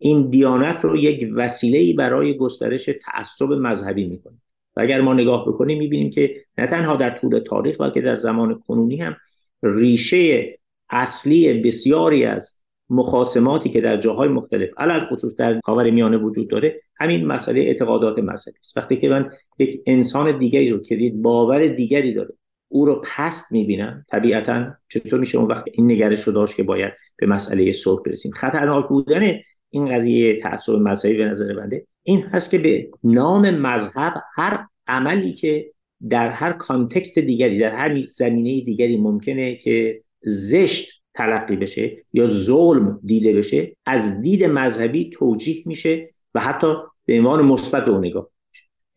این 0.03 0.31
دیانت 0.31 0.85
رو 0.85 0.97
یک 0.97 1.29
وسیله 1.35 1.95
برای 1.95 2.37
گسترش 2.37 2.91
تعصب 3.03 3.53
مذهبی 3.53 4.07
می‌کنه. 4.07 4.35
و 4.77 4.81
اگر 4.81 5.01
ما 5.01 5.15
نگاه 5.15 5.49
بکنیم 5.49 5.79
می‌بینیم 5.79 6.11
که 6.11 6.35
نه 6.59 6.67
تنها 6.67 6.97
در 6.97 7.19
طول 7.19 7.39
تاریخ 7.39 7.81
بلکه 7.81 8.01
در 8.01 8.17
زمان 8.17 8.63
کنونی 8.67 8.97
هم 8.97 9.17
ریشه 9.63 10.59
اصلی 10.91 11.53
بسیاری 11.53 12.25
از 12.25 12.61
مخاسماتی 12.91 13.69
که 13.69 13.81
در 13.81 13.97
جاهای 13.97 14.29
مختلف 14.29 14.69
علل 14.77 15.01
خصوص 15.01 15.37
در 15.37 15.61
خاور 15.65 15.91
میانه 15.91 16.17
وجود 16.17 16.49
داره 16.49 16.81
همین 17.01 17.27
مسئله 17.27 17.61
اعتقادات 17.61 18.19
مذهبی 18.19 18.59
است. 18.59 18.77
وقتی 18.77 18.97
که 18.97 19.09
من 19.09 19.31
یک 19.59 19.83
انسان 19.87 20.39
دیگری 20.39 20.71
رو 20.71 20.79
که 20.79 20.97
دید 20.97 21.23
باور 21.23 21.67
دیگری 21.67 22.15
داره 22.15 22.35
او 22.69 22.87
رو 22.87 23.03
پست 23.05 23.53
می‌بینم 23.53 24.05
طبیعتا 24.11 24.75
چطور 24.89 25.21
میشه 25.21 25.39
اون 25.39 25.49
وقت 25.49 25.65
این 25.73 25.91
نگرش 25.91 26.23
رو 26.23 26.33
داشت 26.33 26.57
که 26.57 26.63
باید 26.63 26.93
به 27.17 27.27
مسئله 27.27 27.73
صلح 27.73 28.03
برسیم؟ 28.03 28.33
خطرناک 28.33 28.89
بودن 28.89 29.33
این 29.71 29.97
قضیه 29.97 30.37
تعصب 30.37 30.73
مذهبی 30.73 31.17
به 31.17 31.25
نظر 31.25 31.55
بنده 31.55 31.87
این 32.03 32.23
هست 32.23 32.51
که 32.51 32.59
به 32.59 32.91
نام 33.05 33.51
مذهب 33.51 34.15
هر 34.35 34.67
عملی 34.87 35.33
که 35.33 35.71
در 36.09 36.29
هر 36.29 36.53
کانتکست 36.53 37.19
دیگری 37.19 37.59
در 37.59 37.75
هر 37.77 38.01
زمینه 38.01 38.61
دیگری 38.61 38.97
ممکنه 38.97 39.57
که 39.57 40.03
زشت 40.23 41.03
تلقی 41.15 41.57
بشه 41.57 42.05
یا 42.13 42.27
ظلم 42.27 43.01
دیده 43.05 43.33
بشه 43.35 43.77
از 43.87 44.23
دید 44.23 44.45
مذهبی 44.45 45.11
توجیه 45.11 45.63
میشه 45.67 46.11
و 46.35 46.41
حتی 46.41 46.75
به 47.05 47.19
عنوان 47.19 47.45
مثبت 47.45 47.85
به 47.85 47.99
نگاه 47.99 48.31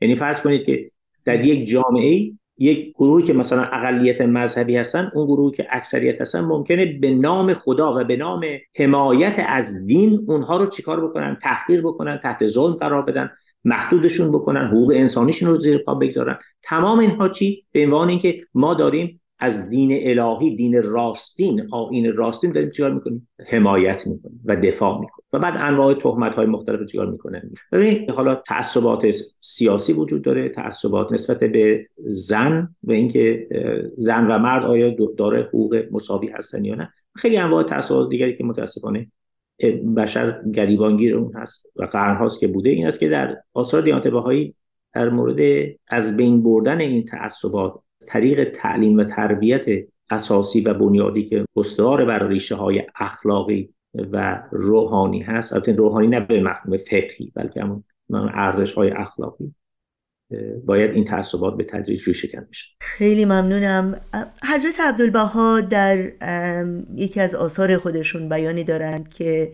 یعنی 0.02 0.16
فرض 0.16 0.42
کنید 0.42 0.66
که 0.66 0.92
در 1.26 1.46
یک 1.46 1.68
جامعه 1.68 2.32
یک 2.58 2.94
گروهی 2.94 3.24
که 3.24 3.34
مثلا 3.34 3.64
اقلیت 3.64 4.22
مذهبی 4.22 4.78
هستن 4.78 5.12
اون 5.14 5.26
گروهی 5.26 5.58
که 5.58 5.68
اکثریت 5.70 6.22
هستن 6.22 6.42
ممکنه 6.42 6.86
به 6.86 7.12
نام 7.12 7.54
خدا 7.54 8.00
و 8.00 8.04
به 8.04 8.16
نام 8.16 8.46
حمایت 8.78 9.46
از 9.48 9.86
دین 9.88 10.26
اونها 10.28 10.58
رو 10.58 10.66
چیکار 10.66 11.08
بکنن؟ 11.08 11.38
تحقیر 11.42 11.82
بکنن 11.82 12.20
تحت 12.24 12.46
ظلم 12.46 12.74
قرار 12.74 13.02
بدن 13.02 13.30
محدودشون 13.66 14.32
بکنن 14.32 14.68
حقوق 14.68 14.92
انسانیشون 14.96 15.50
رو 15.50 15.60
زیر 15.60 15.78
پا 15.78 15.96
بگذارن. 15.96 16.38
تمام 16.62 17.00
اینها 17.00 17.30
چی؟ 17.30 17.66
به 17.72 17.84
عنوان 17.84 18.10
اینکه 18.10 18.42
ما 18.54 18.74
داریم 18.74 19.22
از 19.44 19.70
دین 19.70 20.20
الهی 20.20 20.56
دین 20.56 20.84
راستین 20.84 21.68
آین 21.72 22.16
راستین 22.16 22.52
داریم 22.52 22.70
چیکار 22.70 22.94
می‌کنیم؟ 22.94 23.30
حمایت 23.48 24.08
می‌کنیم 24.08 24.42
و 24.46 24.56
دفاع 24.56 25.00
می‌کنیم. 25.00 25.26
و 25.34 25.40
بعد 25.40 25.54
انواع 25.58 25.94
تهمت 25.94 26.36
های 26.36 26.46
مختلف 26.46 26.86
چیکار 26.86 27.12
می‌کنن 27.12 27.52
ببینید 27.72 28.10
حالا 28.10 28.36
تعصبات 28.36 29.14
سیاسی 29.42 29.94
وجود 29.94 30.22
داره 30.22 30.50
تعصبات 30.50 31.14
نسبت 31.14 31.40
به 31.40 31.88
زن 32.06 32.76
و 32.84 32.92
اینکه 32.92 33.48
زن 33.94 34.28
و 34.28 34.38
مرد 34.40 34.66
آیا 34.66 34.96
داره 35.18 35.42
حقوق 35.42 35.84
مساوی 35.92 36.28
هستن 36.28 36.66
یا 36.66 36.76
نه؟ 36.76 36.94
خیلی 37.16 37.38
انواع 37.38 37.64
تعصبات 37.64 38.10
دیگری 38.10 38.38
که 38.38 38.44
متاسفانه 38.44 39.08
بشر 39.98 40.44
گریبانگیر 40.54 41.16
اون 41.16 41.34
هست 41.36 41.70
و 41.76 41.86
قرن 41.86 42.18
هاست 42.18 42.40
که 42.40 42.48
بوده. 42.48 42.70
این 42.70 42.88
است 42.88 43.00
که 43.00 43.10
در 43.10 43.38
آثار 43.54 43.82
دیانت 43.82 44.08
بهایی 44.08 44.56
در 44.94 45.10
مورد 45.10 45.70
از 45.88 46.18
بین 46.18 46.44
بردن 46.44 46.82
این 46.82 47.06
تعصبات 47.06 47.74
طریق 48.06 48.52
تعلیم 48.52 48.98
و 48.98 49.04
تربیت 49.04 49.66
اساسی 50.10 50.62
و 50.62 50.74
بنیادی 50.74 51.24
که 51.24 51.46
استوار 51.56 52.06
بر 52.06 52.28
ریشه 52.28 52.56
های 52.56 52.84
اخلاقی 53.00 53.74
و 54.12 54.44
روحانی 54.52 55.22
هست. 55.22 55.54
البته 55.54 55.72
روحانی 55.72 56.08
نه 56.08 56.20
به 56.20 56.42
مفهوم 56.42 56.78
فقهی 56.78 57.32
بلکه 57.36 57.62
همون 57.62 57.84
ارزش 58.34 58.72
های 58.74 58.90
اخلاقی. 58.90 59.56
باید 60.66 60.92
این 60.92 61.04
تعصبات 61.04 61.58
به 61.58 61.64
تدریج 61.64 62.08
ریشه 62.08 62.28
کن 62.28 62.48
بشه. 62.50 62.66
خیلی 62.82 63.26
ممنونم. 63.26 64.02
حضرت 64.54 64.80
عبدالبها 64.80 65.62
در 65.62 66.12
یکی 66.96 67.22
از 67.22 67.36
آثار 67.36 67.78
خودشون 67.78 68.30
بیانی 68.30 68.64
دارند 68.64 69.14
که 69.14 69.52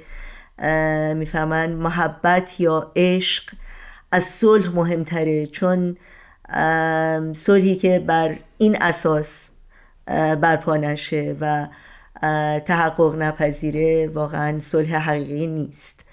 می‌فهمن 1.15 1.73
محبت 1.73 2.59
یا 2.59 2.91
عشق 2.95 3.43
از 4.11 4.23
صلح 4.23 4.75
مهمتره. 4.75 5.45
چون 5.45 5.97
صلحی 7.33 7.75
که 7.75 7.99
بر 7.99 8.35
این 8.57 8.77
اساس 8.81 9.51
برپا 10.41 10.77
نشه 10.77 11.35
و 11.41 11.67
تحقق 12.59 13.15
نپذیره 13.15 14.07
واقعا 14.13 14.59
صلح 14.59 14.95
حقیقی 14.95 15.47
نیست. 15.47 16.05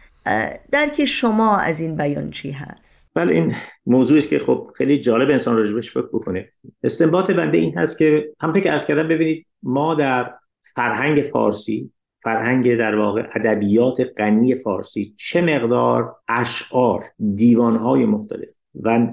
درک 0.72 1.04
شما 1.04 1.58
از 1.58 1.80
این 1.80 1.96
بیان 1.96 2.30
چی 2.30 2.50
هست؟ 2.50 3.10
بله 3.14 3.34
این 3.34 3.54
موضوعی 3.86 4.18
است 4.18 4.28
که 4.28 4.38
خب 4.38 4.70
خیلی 4.74 4.98
جالب 4.98 5.30
انسان 5.30 5.56
راجبش 5.56 5.90
فکر 5.90 6.08
بکنه. 6.12 6.48
استنباط 6.82 7.30
بنده 7.30 7.58
این 7.58 7.78
هست 7.78 7.98
که 7.98 8.32
همونطور 8.40 8.62
که 8.62 8.70
عرض 8.70 8.86
کردم 8.86 9.08
ببینید 9.08 9.46
ما 9.62 9.94
در 9.94 10.34
فرهنگ 10.74 11.22
فارسی 11.32 11.92
فرهنگ 12.22 12.76
در 12.76 12.96
واقع 12.96 13.28
ادبیات 13.34 14.00
غنی 14.16 14.54
فارسی 14.54 15.14
چه 15.16 15.42
مقدار 15.42 16.16
اشعار 16.28 17.04
دیوانهای 17.34 18.06
مختلف 18.06 18.48
و 18.82 19.06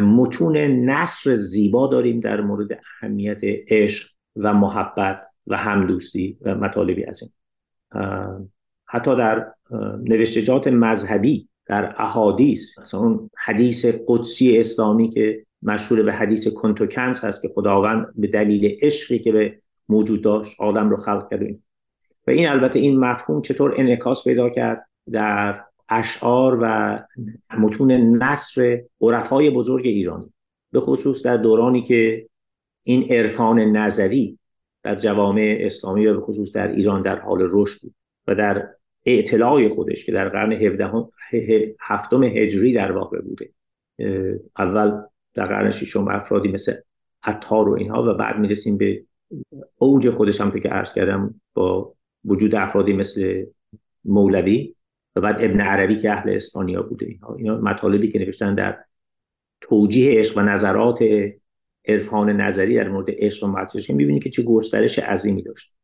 متون 0.00 0.56
نصر 0.56 1.34
زیبا 1.34 1.86
داریم 1.86 2.20
در 2.20 2.40
مورد 2.40 2.80
اهمیت 3.02 3.40
عشق 3.68 4.08
و 4.36 4.54
محبت 4.54 5.26
و 5.46 5.56
همدوستی 5.56 6.38
و 6.42 6.54
مطالبی 6.54 7.04
از 7.04 7.22
این 7.22 7.30
حتی 8.86 9.16
در 9.16 9.52
نوشتجات 10.02 10.68
مذهبی 10.68 11.48
در 11.66 11.94
احادیث 11.98 12.78
مثلا 12.78 13.00
اون 13.00 13.30
حدیث 13.36 13.86
قدسی 14.08 14.58
اسلامی 14.58 15.10
که 15.10 15.46
مشهور 15.62 16.02
به 16.02 16.12
حدیث 16.12 16.48
کنتوکنز 16.48 17.24
هست 17.24 17.42
که 17.42 17.48
خداوند 17.54 18.06
به 18.14 18.26
دلیل 18.26 18.78
عشقی 18.82 19.18
که 19.18 19.32
به 19.32 19.58
موجود 19.88 20.22
داشت 20.22 20.60
آدم 20.60 20.90
رو 20.90 20.96
خلق 20.96 21.30
کرد 21.30 21.42
و 22.26 22.30
این 22.30 22.48
البته 22.48 22.78
این 22.78 23.00
مفهوم 23.00 23.42
چطور 23.42 23.74
انعکاس 23.76 24.24
پیدا 24.24 24.50
کرد؟ 24.50 24.86
در 25.12 25.64
اشعار 25.98 26.58
و 26.62 26.98
متون 27.58 27.92
نصر 27.92 28.82
عرفای 29.00 29.50
بزرگ 29.50 29.86
ایرانی 29.86 30.32
به 30.72 30.80
خصوص 30.80 31.22
در 31.22 31.36
دورانی 31.36 31.82
که 31.82 32.28
این 32.82 33.12
عرفان 33.12 33.58
نظری 33.58 34.38
در 34.82 34.94
جوامع 34.94 35.58
اسلامی 35.60 36.06
و 36.06 36.14
به 36.14 36.20
خصوص 36.20 36.52
در 36.52 36.68
ایران 36.72 37.02
در 37.02 37.18
حال 37.18 37.48
رشد 37.50 37.80
بود 37.80 37.94
و 38.26 38.34
در 38.34 38.68
اعتلاع 39.06 39.68
خودش 39.68 40.04
که 40.04 40.12
در 40.12 40.28
قرن 40.28 40.52
هفتم 41.80 42.22
هجری 42.22 42.72
در 42.72 42.92
واقع 42.92 43.20
بوده. 43.20 43.50
اول 44.58 45.02
در 45.34 45.44
قرن 45.44 45.70
ششم 45.70 46.08
افرادی 46.08 46.48
مثل 46.48 46.74
عطار 47.22 47.68
و 47.68 47.72
اینها 47.72 48.02
و 48.02 48.14
بعد 48.14 48.38
می‌رسیم 48.38 48.76
به 48.76 49.04
اوج 49.78 50.10
خودش 50.10 50.40
هم 50.40 50.60
که 50.60 50.68
عرض 50.68 50.94
کردم 50.94 51.40
با 51.54 51.94
وجود 52.24 52.54
افرادی 52.54 52.92
مثل 52.92 53.44
مولوی. 54.04 54.74
و 55.16 55.20
بعد 55.20 55.36
ابن 55.40 55.60
عربی 55.60 55.96
که 55.96 56.12
اهل 56.12 56.30
اسپانیا 56.30 56.82
بوده. 56.82 57.06
اینها 57.06 57.34
اینا 57.34 57.56
مطالبی 57.56 58.08
که 58.08 58.18
نوشتن 58.18 58.54
در 58.54 58.78
توجیه 59.60 60.18
عشق 60.18 60.38
و 60.38 60.40
نظرات 60.40 61.04
عرفان 61.88 62.40
نظری 62.40 62.74
در 62.74 62.88
مورد 62.88 63.06
عشق 63.10 63.44
و 63.44 63.46
محبت 63.46 63.90
می‌بینید 63.90 64.22
که 64.22 64.30
چه 64.30 64.42
گسترش 64.42 64.98
عظیمی 64.98 65.42
داشت. 65.42 65.74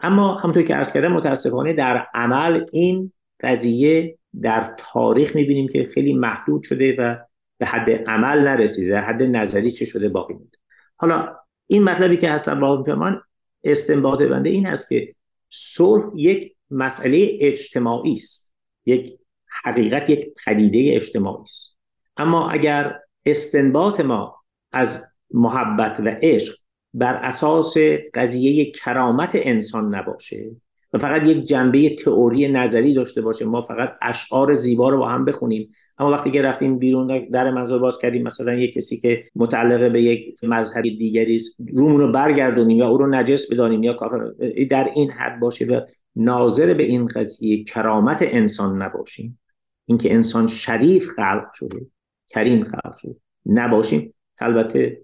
اما 0.00 0.34
همونطور 0.34 0.62
که 0.62 0.74
عرض 0.74 0.92
کردم 0.92 1.12
متاسفانه 1.12 1.72
در 1.72 2.06
عمل 2.14 2.64
این 2.72 3.12
قضیه 3.40 4.18
در 4.42 4.74
تاریخ 4.78 5.36
می‌بینیم 5.36 5.68
که 5.68 5.84
خیلی 5.84 6.14
محدود 6.14 6.62
شده 6.62 6.96
و 6.98 7.16
به 7.58 7.66
حد 7.66 7.90
عمل 7.90 8.38
نرسیده. 8.38 8.90
در 8.90 9.00
حد 9.00 9.22
نظری 9.22 9.70
چه 9.70 9.84
شده 9.84 10.08
باقی 10.08 10.34
مونده 10.34 10.58
حالا 10.96 11.36
این 11.66 11.82
مطلبی 11.84 12.16
که 12.16 12.30
هستن 12.30 12.60
با 12.60 12.84
من 12.88 13.20
استنباط 13.64 14.22
بنده 14.22 14.50
این 14.50 14.66
هست 14.66 14.88
که 14.88 15.14
صلح 15.50 16.04
یک 16.16 16.54
مسئله 16.70 17.38
اجتماعی 17.40 18.12
است. 18.12 18.47
یک 18.88 19.18
حقیقت 19.64 20.10
یک 20.10 20.26
پدیده 20.46 20.96
اجتماعی 20.96 21.42
است. 21.42 21.78
اما 22.16 22.50
اگر 22.50 22.98
استنباط 23.26 24.00
ما 24.00 24.36
از 24.72 25.04
محبت 25.34 26.00
و 26.00 26.08
عشق 26.22 26.54
بر 26.94 27.14
اساس 27.14 27.76
قضیه 28.14 28.70
کرامت 28.70 29.30
انسان 29.34 29.94
نباشه 29.94 30.50
و 30.92 30.98
فقط 30.98 31.26
یک 31.26 31.44
جنبه 31.44 31.94
تئوری 31.94 32.48
نظری 32.48 32.94
داشته 32.94 33.22
باشه 33.22 33.44
ما 33.44 33.62
فقط 33.62 33.96
اشعار 34.02 34.54
زیبا 34.54 34.88
رو 34.88 34.98
با 34.98 35.08
هم 35.08 35.24
بخونیم. 35.24 35.68
اما 35.98 36.10
وقتی 36.10 36.30
که 36.30 36.42
رفتیم 36.42 36.78
بیرون 36.78 37.28
در 37.32 37.50
مزار 37.50 37.78
باز 37.78 37.98
کردیم 37.98 38.22
مثلا 38.22 38.54
یک 38.54 38.74
کسی 38.74 38.96
که 38.96 39.24
متعلق 39.36 39.92
به 39.92 40.02
یک 40.02 40.44
مذهب 40.44 40.82
دیگری 40.82 41.36
است 41.36 41.56
رومون 41.74 42.00
رو 42.00 42.12
برگردونیم 42.12 42.78
یا 42.78 42.88
او 42.88 42.98
رو 42.98 43.06
نجس 43.06 43.52
بدانیم 43.52 43.82
یا 43.82 43.92
کافر 43.92 44.32
در 44.70 44.90
این 44.94 45.10
حد 45.10 45.40
باشه 45.40 45.64
و 45.64 45.80
ناظر 46.18 46.74
به 46.74 46.82
این 46.82 47.06
قضیه 47.06 47.64
کرامت 47.64 48.18
انسان 48.22 48.82
نباشیم. 48.82 49.40
اینکه 49.86 50.14
انسان 50.14 50.46
شریف 50.46 51.08
خلق 51.08 51.52
شده 51.54 51.86
کریم 52.28 52.64
خلق 52.64 52.96
شده. 52.96 53.16
نباشیم. 53.46 54.14
البته 54.40 55.02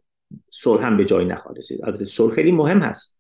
صلح 0.51 0.87
هم 0.87 0.97
به 0.97 1.05
جای 1.05 1.25
نخواهد 1.25 1.59
رسید. 1.59 1.85
البته 1.85 2.05
صلح 2.05 2.35
خیلی 2.35 2.53
مهم 2.53 2.79
هست. 2.79 3.19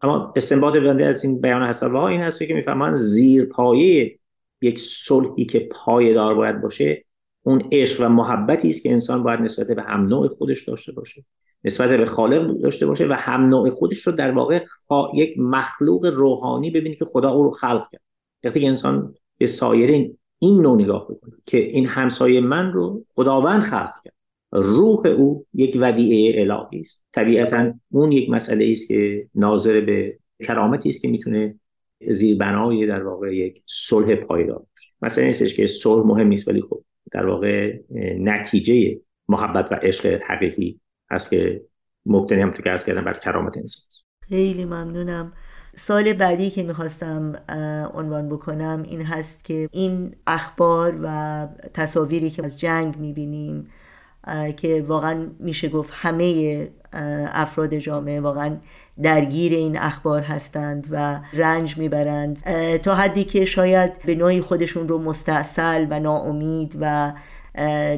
اما 0.00 0.32
استنباط 0.36 0.74
بنده 0.74 1.06
از 1.06 1.24
این 1.24 1.40
بیان 1.40 1.62
هست 1.62 1.82
این 1.82 2.20
هست 2.20 2.42
که 2.42 2.54
می‌فهمن 2.54 2.94
زیر 2.94 3.44
پایه 3.44 4.18
یک 4.60 4.78
صلحی 4.78 5.44
که 5.44 5.68
پایدار 5.70 6.34
باید 6.34 6.60
باشه 6.60 7.04
اون 7.42 7.68
عشق 7.72 8.06
و 8.06 8.08
محبتی 8.08 8.70
است 8.70 8.82
که 8.82 8.92
انسان 8.92 9.22
باید 9.22 9.40
نسبت 9.40 9.66
به 9.66 9.82
هم 9.82 10.06
نوع 10.06 10.28
خودش 10.28 10.68
داشته 10.68 10.92
باشه. 10.92 11.24
نسبت 11.64 11.90
به 11.90 12.06
خالق 12.06 12.60
داشته 12.60 12.86
باشه 12.86 13.06
و 13.06 13.12
هم 13.12 13.48
نوع 13.48 13.70
خودش 13.70 14.06
رو 14.06 14.12
در 14.12 14.30
واقع 14.30 14.64
یک 15.14 15.38
مخلوق 15.38 16.06
روحانی 16.06 16.70
ببینی 16.70 16.96
که 16.96 17.04
خدا 17.04 17.30
او 17.30 17.42
رو 17.42 17.50
خلق 17.50 17.90
کرد. 17.92 18.02
وقتی 18.44 18.66
انسان 18.66 19.14
به 19.38 19.46
سایرین 19.46 20.18
این 20.38 20.60
نوع 20.60 20.82
نگاه 20.82 21.04
بکنه 21.04 21.34
که 21.46 21.58
این 21.58 21.86
همسایه 21.86 22.40
من 22.40 22.72
رو 22.72 23.04
خداوند 23.14 23.62
خلق 23.62 23.92
کرد. 24.04 24.14
روح 24.52 25.06
او 25.06 25.46
یک 25.54 25.76
ودیعه 25.80 26.42
الهی 26.42 26.80
است. 26.80 27.04
طبیعتا 27.12 27.72
اون 27.90 28.12
یک 28.12 28.30
مسئله 28.30 28.70
است 28.70 28.88
که 28.88 29.28
ناظر 29.34 29.80
به 29.80 30.18
کرامتی 30.42 30.88
است 30.88 31.02
که 31.02 31.08
می‌تونه 31.08 31.60
زیربنای 32.08 32.86
در 32.86 33.02
واقع 33.02 33.36
یک 33.36 33.62
صلح 33.66 34.14
پایدار 34.14 34.58
باشه. 34.58 34.90
مثلا 35.02 35.24
نیستش 35.24 35.54
که 35.54 35.66
صلح 35.66 36.06
مهم 36.06 36.28
نیست 36.28 36.48
ولی 36.48 36.62
خب 36.62 36.84
در 37.12 37.26
واقع 37.26 37.78
نتیجه 38.18 39.00
محبت 39.28 39.72
و 39.72 39.74
عشق 39.74 40.06
حقیقی 40.06 40.80
هست 41.10 41.30
که 41.30 41.62
مبتنی 42.06 42.42
هم 42.42 42.50
تو 42.50 42.62
که 42.62 42.76
کردم 42.86 43.04
بر 43.04 43.12
کرامت 43.12 43.56
انسان 43.56 43.82
خیلی 44.28 44.64
ممنونم. 44.64 45.32
سال 45.76 46.12
بعدی 46.12 46.50
که 46.50 46.62
می‌خواستم 46.62 47.32
عنوان 47.94 48.28
بکنم 48.28 48.82
این 48.88 49.02
هست 49.02 49.44
که 49.44 49.68
این 49.72 50.16
اخبار 50.26 51.00
و 51.02 51.48
تصاویری 51.74 52.30
که 52.30 52.44
از 52.44 52.60
جنگ 52.60 52.96
می‌بینیم 52.96 53.68
که 54.56 54.84
واقعا 54.86 55.26
میشه 55.40 55.68
گفت 55.68 55.92
همه 55.96 56.68
افراد 57.32 57.74
جامعه 57.74 58.20
واقعا 58.20 58.56
درگیر 59.02 59.52
این 59.52 59.78
اخبار 59.78 60.22
هستند 60.22 60.86
و 60.90 61.20
رنج 61.32 61.78
می‌برند. 61.78 62.42
تا 62.78 62.94
حدی 62.94 63.24
که 63.24 63.44
شاید 63.44 64.02
به 64.06 64.14
نوعی 64.14 64.40
خودشون 64.40 64.88
رو 64.88 64.98
مستاصل 64.98 65.86
و 65.90 66.00
ناامید 66.00 66.76
و 66.80 67.12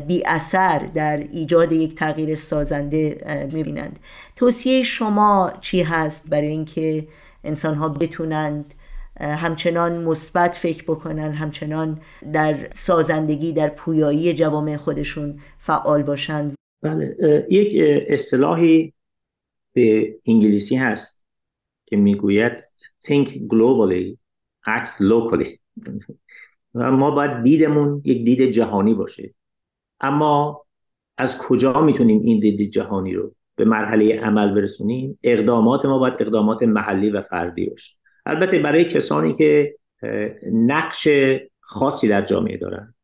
بی 0.07 0.23
اثر 0.27 0.79
در 0.79 1.17
ایجاد 1.17 1.73
یک 1.73 1.95
تغییر 1.95 2.35
سازنده 2.35 3.19
می‌بینند. 3.53 3.99
توصیه 4.37 4.83
شما 4.83 5.53
چی 5.61 5.83
هست 5.83 6.31
برای 6.31 6.49
اینکه 6.49 7.09
انسان 7.45 7.75
ها 7.75 7.89
بتونند 7.89 8.75
همچنان 9.21 10.05
مثبت 10.05 10.57
فکر 10.57 10.83
بکنن 10.83 11.33
همچنان 11.33 12.01
در 12.33 12.69
سازندگی 12.75 13.53
در 13.53 13.69
پویایی 13.69 14.35
جوامع 14.35 14.77
خودشون 14.77 15.41
فعال 15.59 16.03
باشند 16.03 16.55
بله 16.83 17.17
یک 17.51 17.75
اصطلاحی 18.09 18.93
به 19.73 20.19
انگلیسی 20.27 20.77
هست 20.77 21.25
که 21.87 21.97
می‌گوید 21.97 22.53
think 23.07 23.29
globally 23.29 24.17
act 24.67 25.01
locally. 25.01 25.59
و 26.75 26.91
ما 26.91 27.11
باید 27.11 27.43
دیدمون 27.43 28.03
یک 28.05 28.25
دید 28.25 28.43
جهانی 28.43 28.95
باشه. 28.95 29.35
اما 30.01 30.65
از 31.19 31.39
کجا 31.39 31.81
می‌تونیم 31.81 32.21
این 32.21 32.41
دید 32.41 32.71
جهانی 32.71 33.15
رو 33.15 33.35
به 33.57 33.65
مرحله 33.65 34.21
عمل 34.21 34.55
برسونیم؟ 34.55 35.19
اقدامات 35.23 35.87
ما 35.87 35.99
باید 35.99 36.15
اقدامات 36.21 36.63
محلی 36.63 37.11
و 37.11 37.23
فردی 37.23 37.67
باشه. 37.67 37.97
البته 38.27 38.59
برای 38.59 38.85
کسانی 38.85 39.33
که 39.33 39.75
نقش 40.53 41.09
خاصی 41.61 42.09
در 42.09 42.23
جامعه 42.23 42.57
دارن 42.57 42.95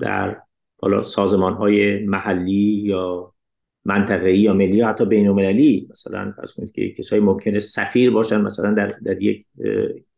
در 0.00 0.36
حالا 0.80 1.02
سازمان 1.02 1.52
های 1.52 2.04
محلی 2.04 2.82
یا 2.84 3.32
منطقه‌ای 3.84 4.38
یا 4.38 4.52
ملی 4.52 4.76
یا 4.76 4.88
حتی 4.88 5.04
بین‌المللی 5.04 5.88
مثلا 5.90 6.34
فرض 6.36 6.52
کنید 6.52 6.72
که 6.72 6.92
کسایی 6.92 7.22
ممکنه 7.22 7.58
سفیر 7.58 8.10
باشن 8.10 8.40
مثلا 8.40 8.74
در, 8.74 8.94
در 9.04 9.22
یک 9.22 9.44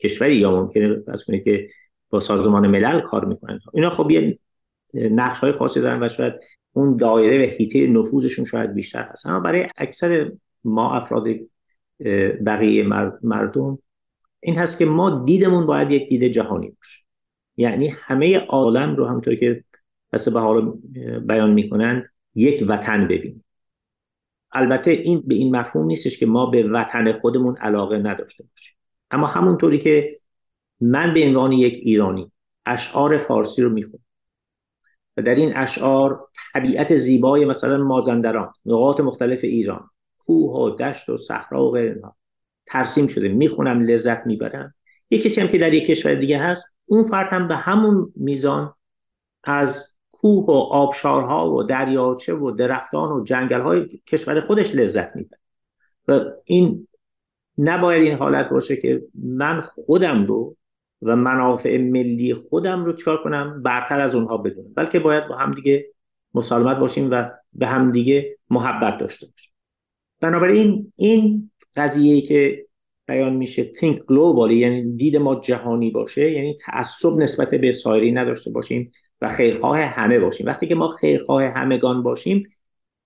کشوری 0.01 0.37
یا 0.37 0.51
ممکنه 0.51 1.01
فرض 1.07 1.25
کنید 1.25 1.45
که 1.45 1.69
با 2.11 2.21
سازمان 2.21 2.67
ملل 2.67 3.01
کار 3.01 3.25
می‌کنن. 3.25 3.61
اینا 3.75 3.91
خب 3.91 4.11
یه 4.11 4.39
نقش 4.95 5.39
های 5.39 5.53
خاصی 5.53 5.81
دارن 5.81 6.03
و 6.03 6.09
شاید 6.09 6.35
اون 6.73 6.97
دایره 6.97 7.47
و 7.47 7.51
حیطه 7.51 7.87
نفوذشون 7.87 8.45
شاید 8.45 8.75
بیشتر 8.75 9.03
هست. 9.03 9.27
اما 9.27 9.41
برای 9.41 9.67
اکثر 9.77 10.33
ما 10.65 10.95
افراد 10.95 11.27
بقیه 12.47 12.87
مردم 13.23 13.79
این 14.41 14.59
هست 14.59 14.79
که 14.79 14.85
ما 14.85 15.25
دیدمون 15.25 15.67
باید 15.67 15.91
یک 15.91 16.09
دید 16.09 16.25
جهانی 16.25 16.69
باشه. 16.69 17.05
یعنی 17.57 17.89
همه 17.89 18.39
عالم 18.39 18.97
رو 18.97 19.07
همونطور 19.07 19.35
که 19.35 19.65
پس 20.13 20.29
به 20.29 20.41
حال 20.41 20.79
بیان 21.21 21.53
می‌کنن 21.53 22.09
یک 22.35 22.65
وطن 22.69 23.05
ببینیم. 23.09 23.45
البته 24.53 24.91
این 24.91 25.23
به 25.27 25.35
این 25.35 25.57
مفهوم 25.57 25.87
نیستش 25.87 26.19
که 26.19 26.27
ما 26.27 26.47
به 26.47 26.63
وطن 26.63 27.13
خودمون 27.13 27.57
علاقه 27.57 27.99
نداشته 27.99 28.45
باشیم. 28.45 28.77
اما 29.11 29.27
همونطوری 29.27 29.79
که 29.79 30.21
من 30.81 31.15
به 31.15 31.27
عنوان 31.27 31.53
یک 31.53 31.79
ایرانی 31.83 32.33
اشعار 32.67 33.19
فارسی 33.19 33.63
رو 33.63 33.71
می‌خونم. 33.71 34.05
و 35.17 35.23
در 35.23 35.35
این 35.35 35.57
اشعار 35.57 36.29
طبیعت 36.53 36.95
زیبای 36.95 37.45
مثلا 37.45 37.77
مازندران 37.77 38.53
نقاط 38.67 39.01
مختلف 39.01 39.45
ایران 39.45 39.91
کوه 40.19 40.57
و 40.57 40.77
دشت 40.77 41.09
و 41.09 41.17
صحرا 41.17 41.65
و 41.65 41.71
غیر 41.71 42.01
ترسیم 42.67 43.07
شده 43.07 43.29
می‌خونم 43.29 43.81
لذت 43.81 44.27
می‌برم. 44.27 44.75
یه 45.11 45.19
کسی 45.19 45.41
هم 45.41 45.49
که 45.49 45.59
در 45.59 45.75
یک 45.75 45.87
کشور 45.87 46.15
دیگه 46.15 46.39
هست 46.39 46.65
اون 46.87 47.05
فرد 47.05 47.29
هم 47.33 47.49
به 47.49 47.57
همون 47.57 48.13
میزان 48.17 48.75
از 49.45 49.97
کوه 50.11 50.47
و 50.47 50.51
آبشارها 50.51 51.51
و 51.51 51.63
دریاچه 51.63 52.35
و 52.35 52.51
درختان 52.51 53.13
و 53.13 53.25
جنگل 53.25 53.87
کشور 54.07 54.41
خودش 54.41 54.75
لذت 54.75 55.17
می‌بره. 55.17 55.41
و 56.09 56.25
این 56.45 56.89
نباید 57.59 58.03
این 58.03 58.19
حالت 58.19 58.49
باشه 58.49 58.77
که 58.77 59.03
من 59.15 59.61
خودم 59.61 60.27
رو 60.27 60.57
و 61.03 61.17
منافع 61.17 61.79
ملی 61.79 62.35
خودم 62.35 62.85
رو 62.85 62.93
چکار 62.93 63.23
کنم؟ 63.23 63.63
برتر 63.63 64.01
از 64.01 64.15
اونها 64.15 64.37
بدونم. 64.37 64.75
بلکه 64.75 64.99
باید 64.99 65.29
با 65.29 65.37
هم 65.37 65.55
دیگه 65.55 65.87
مسالمت 66.35 66.77
باشیم 66.77 67.09
و 67.11 67.31
به 67.53 67.67
هم 67.67 67.93
دیگه 67.93 68.39
محبت 68.51 68.99
داشته 68.99 69.27
باشیم. 69.27 69.53
بنابراین 70.21 70.93
این 70.97 71.51
قضیه 71.77 72.21
که 72.21 72.67
بیان 73.07 73.37
میشه 73.37 73.73
think 73.73 73.97
globally 73.97 74.53
یعنی 74.53 74.97
دید 74.97 75.17
ما 75.17 75.41
جهانی 75.41 75.91
باشه 75.91 76.31
یعنی 76.31 76.55
تعصب 76.55 77.17
نسبت 77.19 77.51
به 77.51 77.73
سایری 77.73 78.13
نداشته 78.13 78.51
باشیم 78.51 78.93
و 79.21 79.37
خیرخواه 79.37 79.81
همه 79.81 80.19
باشیم. 80.19 80.47
وقتی 80.47 80.67
که 80.67 80.75
ما 80.75 80.89
خیرخواه 80.89 81.45
همگان 81.45 82.03
باشیم 82.03 82.49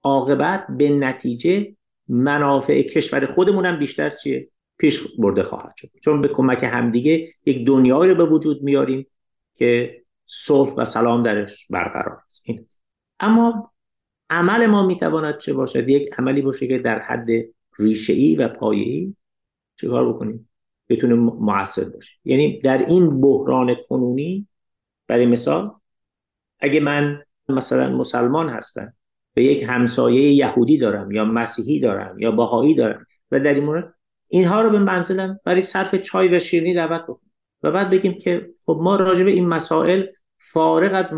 عاقبت 0.03 0.66
به 0.78 0.88
نتیجه 0.88 1.76
منافع 2.09 2.82
کشور 2.82 3.26
خودمون 3.26 3.66
هم 3.66 3.78
بیشتر 3.78 4.11
چیه؟ 4.11 4.49
پیش 4.85 5.16
برده 5.18 5.43
خواهد 5.43 5.74
شد. 5.76 5.89
چون 6.03 6.20
به 6.20 6.28
کمک 6.28 6.64
همدیگه 6.64 7.28
یک 7.47 7.66
دنیایی 7.66 8.11
رو 8.11 8.16
به 8.16 8.24
وجود 8.24 8.62
میاریم 8.62 9.07
که 9.55 10.03
صلح 10.24 10.74
و 10.74 10.85
سلام 10.85 11.22
درش 11.22 11.66
برقرار 11.70 12.18
است. 12.26 12.43
این 12.47 12.66
اما 13.20 13.72
عمل 14.30 14.66
ما 14.66 14.87
می‌تواند 14.87 15.39
چه 15.39 15.53
باشد؟ 15.53 15.89
یک 15.89 16.14
عملی 16.18 16.43
باشه 16.43 16.66
که 16.66 16.78
در 16.78 16.99
حد 16.99 17.26
ریشه‌ای 17.78 18.37
و 18.37 18.49
پایه‌ای 18.49 19.14
چیکار 19.76 20.12
بکنیم؟ 20.12 20.49
بتونه 20.89 21.14
موثر 21.14 21.85
باشه 21.85 22.12
یعنی 22.24 22.61
در 22.61 22.78
این 22.87 23.20
بحران 23.20 23.76
کنونی 23.89 24.49
برای 25.07 25.26
مثال 25.26 25.70
اگه 26.61 26.80
من 26.80 27.22
مثلا 27.49 27.97
مسلمان 27.97 28.49
هستم 28.49 28.95
و 29.37 29.41
یک 29.41 29.62
همسایه 29.68 30.32
یهودی 30.32 30.78
دارم 30.78 31.11
یا 31.11 31.24
مسیحی 31.24 31.80
دارم 31.80 32.18
یا 32.18 32.30
باهایی 32.30 32.74
دارم 32.74 33.07
و 33.30 33.41
در 33.41 33.55
این 33.55 33.64
مورد 33.64 33.93
اینها 34.35 34.61
رو 34.61 34.70
به 34.70 34.78
منزلم 34.78 35.41
برای 35.45 35.61
صرف 35.61 35.95
چای 35.95 36.37
و 36.37 36.39
شیرینی 36.39 36.74
دعوت 36.74 37.03
بکنم. 37.03 37.30
و 37.62 37.70
بعد 37.70 37.91
بگیم 37.91 38.14
که 38.14 38.51
خب 38.66 38.78
ما 38.82 38.97
راجع 38.97 39.24
به 39.24 39.30
این 39.30 39.49
مسائل 39.49 40.07
فارغ 40.39 40.95
از 40.95 41.12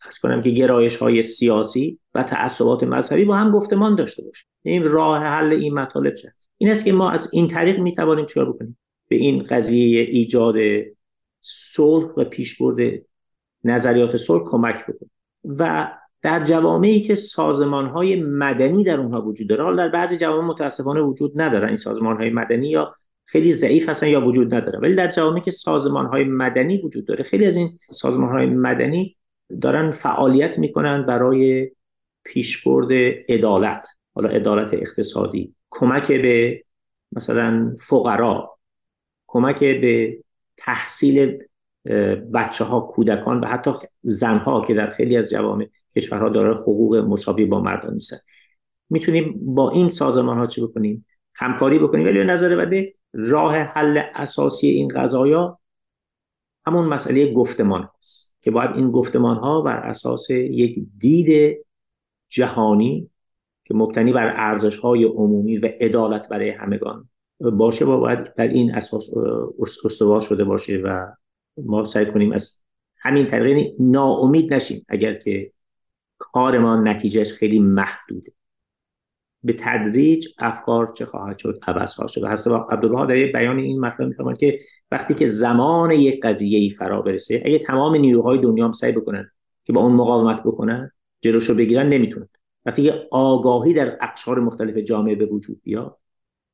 از 0.00 0.18
کنم 0.18 0.42
که 0.42 0.50
گرایش 0.50 0.96
های 0.96 1.22
سیاسی 1.22 1.98
و 2.14 2.22
تعصبات 2.22 2.82
مذهبی 2.82 3.24
با 3.24 3.34
هم 3.34 3.50
گفتمان 3.50 3.94
داشته 3.94 4.22
باشیم. 4.24 4.48
این 4.62 4.84
راه 4.84 5.22
حل 5.22 5.52
این 5.52 5.74
مطالب 5.74 6.14
چه 6.14 6.32
هست 6.36 6.52
این 6.58 6.70
است 6.70 6.84
که 6.84 6.92
ما 6.92 7.10
از 7.10 7.30
این 7.32 7.46
طریق 7.46 7.78
می 7.78 7.92
توانیم 7.92 8.26
چیکار 8.26 8.52
بکنیم؟ 8.52 8.78
به 9.08 9.16
این 9.16 9.42
قضیه 9.42 10.00
ایجاد 10.00 10.54
صلح 11.40 12.12
و 12.16 12.24
پیشبرد 12.24 13.02
نظریات 13.64 14.16
صلح 14.16 14.44
کمک 14.44 14.82
بکنیم. 14.86 15.10
و 15.44 15.92
در 16.22 16.44
جوامعی 16.44 17.00
که 17.00 17.14
سازمان 17.14 17.86
های 17.86 18.22
مدنی 18.22 18.84
در 18.84 19.00
اونها 19.00 19.22
وجود 19.22 19.48
داره. 19.48 19.64
حالا 19.64 19.76
در 19.76 19.88
بعضی 19.88 20.16
جوامع 20.16 20.48
متاسفانه 20.48 21.00
وجود 21.00 21.40
ندارن 21.40 21.66
این 21.66 21.74
سازمان 21.74 22.16
های 22.16 22.30
مدنی 22.30 22.68
یا 22.68 22.94
خیلی 23.24 23.52
ضعیف 23.52 23.88
هستن 23.88 24.08
یا 24.08 24.26
وجود 24.26 24.54
نداره. 24.54 24.78
ولی 24.78 24.94
در 24.94 25.08
جوامعی 25.08 25.40
که 25.40 25.50
سازمان 25.50 26.06
های 26.06 26.24
مدنی 26.24 26.78
وجود 26.78 27.06
داره 27.06 27.24
خیلی 27.24 27.46
از 27.46 27.56
این 27.56 27.78
سازمان 27.92 28.28
های 28.28 28.46
مدنی 28.46 29.16
دارن 29.60 29.90
فعالیت 29.90 30.58
می‌کنن 30.58 31.06
برای 31.06 31.70
پیشبرد 32.24 32.92
عدالت. 33.28 33.86
حالا 34.14 34.28
عدالت 34.28 34.74
اقتصادی 34.74 35.54
کمک 35.70 36.12
به 36.12 36.64
مثلا 37.12 37.76
فقرا 37.80 38.58
کمک 39.26 39.60
به 39.60 40.18
تحصیل 40.56 41.38
بچه 42.34 42.64
ها 42.64 42.80
کودکان 42.80 43.40
و 43.40 43.46
حتی 43.46 43.70
زنها 44.02 44.64
که 44.64 44.74
در 44.74 44.90
خیلی 44.90 45.16
از 45.16 45.30
جوامع 45.30 45.68
کشورها 45.96 46.28
داره 46.28 46.54
حقوق 46.54 46.96
مساوی 46.96 47.44
با 47.44 47.60
مردان 47.60 47.92
نیستن. 47.92 48.16
می‌تونیم 48.90 49.34
با 49.54 49.70
این 49.70 49.88
سازمان 49.88 50.38
ها 50.38 50.46
چه 50.46 50.62
بکنیم؟ 50.62 51.06
همکاری 51.34 51.78
بکنیم. 51.78 52.06
ولی 52.06 52.24
نظر 52.24 52.56
بده 52.56 52.94
راه 53.12 53.56
حل 53.56 54.02
اساسی 54.14 54.68
این 54.68 54.88
قضایا 54.88 55.58
همون 56.66 56.86
مسئله 56.86 57.32
گفتمان 57.32 57.88
هست 57.98 58.32
که 58.40 58.50
باید 58.50 58.70
این 58.76 58.90
گفتمان 58.90 59.36
ها 59.36 59.60
بر 59.60 59.76
اساس 59.76 60.30
یک 60.30 60.78
دید 60.98 61.58
جهانی 62.28 63.10
که 63.64 63.74
مبتنی 63.74 64.12
بر 64.12 64.34
ارزش 64.36 64.76
های 64.76 65.04
عمومی 65.04 65.58
و 65.58 65.68
عدالت 65.80 66.28
برای 66.28 66.50
همگان 66.50 67.08
باشه 67.40 67.84
و 67.84 68.00
باید 68.00 68.34
در 68.34 68.48
این 68.48 68.74
اساس 68.74 69.10
استوار 69.84 70.20
شده 70.20 70.44
باشه 70.44 70.82
و 70.84 71.06
ما 71.56 71.84
سعی 71.84 72.06
کنیم 72.06 72.32
از 72.32 72.64
همین 72.96 73.26
طریق 73.26 73.46
یعنی 73.46 73.74
ناامید 73.78 74.54
نشیم 74.54 74.84
اگر 74.88 75.14
که 75.14 75.52
کار 76.20 76.58
ما 76.58 76.76
نتیجهش 76.76 77.32
خیلی 77.32 77.60
محدوده. 77.60 78.32
به 79.42 79.52
تدریج 79.58 80.28
افکار 80.38 80.92
چه 80.96 81.04
خواهد 81.04 81.38
شد؟ 81.38 81.58
عوض 81.66 81.94
خواهد 81.94 82.10
شد. 82.10 82.24
حسب 82.24 82.52
عبدالبها 82.70 83.06
در 83.06 83.14
بیان 83.14 83.58
این 83.58 83.80
مطلب 83.80 84.08
میفرماید 84.08 84.38
که 84.38 84.58
وقتی 84.90 85.14
که 85.14 85.26
زمان 85.26 85.90
یک 85.90 86.20
قضیه 86.22 86.58
ای 86.58 86.70
فرا 86.70 87.02
برسه 87.02 87.42
اگه 87.44 87.58
تمام 87.58 87.96
نیروهای 87.96 88.38
دنیا 88.38 88.64
هم 88.64 88.72
سعی 88.72 88.92
بکنن 88.92 89.30
که 89.64 89.72
با 89.72 89.80
اون 89.80 89.92
مقاومت 89.92 90.42
بکنن 90.42 90.90
جلوشو 91.20 91.54
بگیرن 91.54 91.88
نمی‌تونن. 91.88 92.28
وقتی 92.64 92.82
که 92.82 93.08
آگاهی 93.10 93.72
در 93.72 93.98
اقشار 94.00 94.40
مختلف 94.40 94.76
جامعه 94.76 95.14
به 95.14 95.26
وجود 95.26 95.60
بیاد 95.62 95.96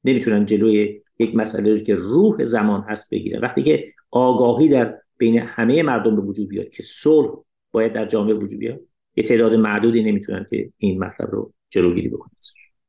نمی‌تونن 0.04 0.46
جلوی 0.46 1.02
یک 1.18 1.36
مسئله 1.36 1.72
رو 1.72 1.78
که 1.78 1.94
روح 1.94 2.44
زمان 2.44 2.84
هست 2.88 3.10
بگیرن. 3.10 3.40
وقتی 3.40 3.62
که 3.62 3.84
آگاهی 4.10 4.68
در 4.68 4.98
بین 5.18 5.38
همه 5.38 5.82
مردم 5.82 6.16
به 6.16 6.22
وجود 6.22 6.48
بیاد 6.48 6.68
که 6.68 6.82
صلح 6.82 7.30
باید 7.72 7.92
در 7.92 8.06
جامعه 8.06 8.34
وجود 8.34 8.58
بیاد 8.58 8.80
یه 9.16 9.24
تعداد 9.24 9.54
معدودی 9.54 10.02
نمی‌تونن 10.02 10.46
که 10.50 10.72
این 10.78 11.04
مطلب 11.04 11.30
رو 11.30 11.52
جلوگیری 11.70 12.08
بکنن. 12.08 12.30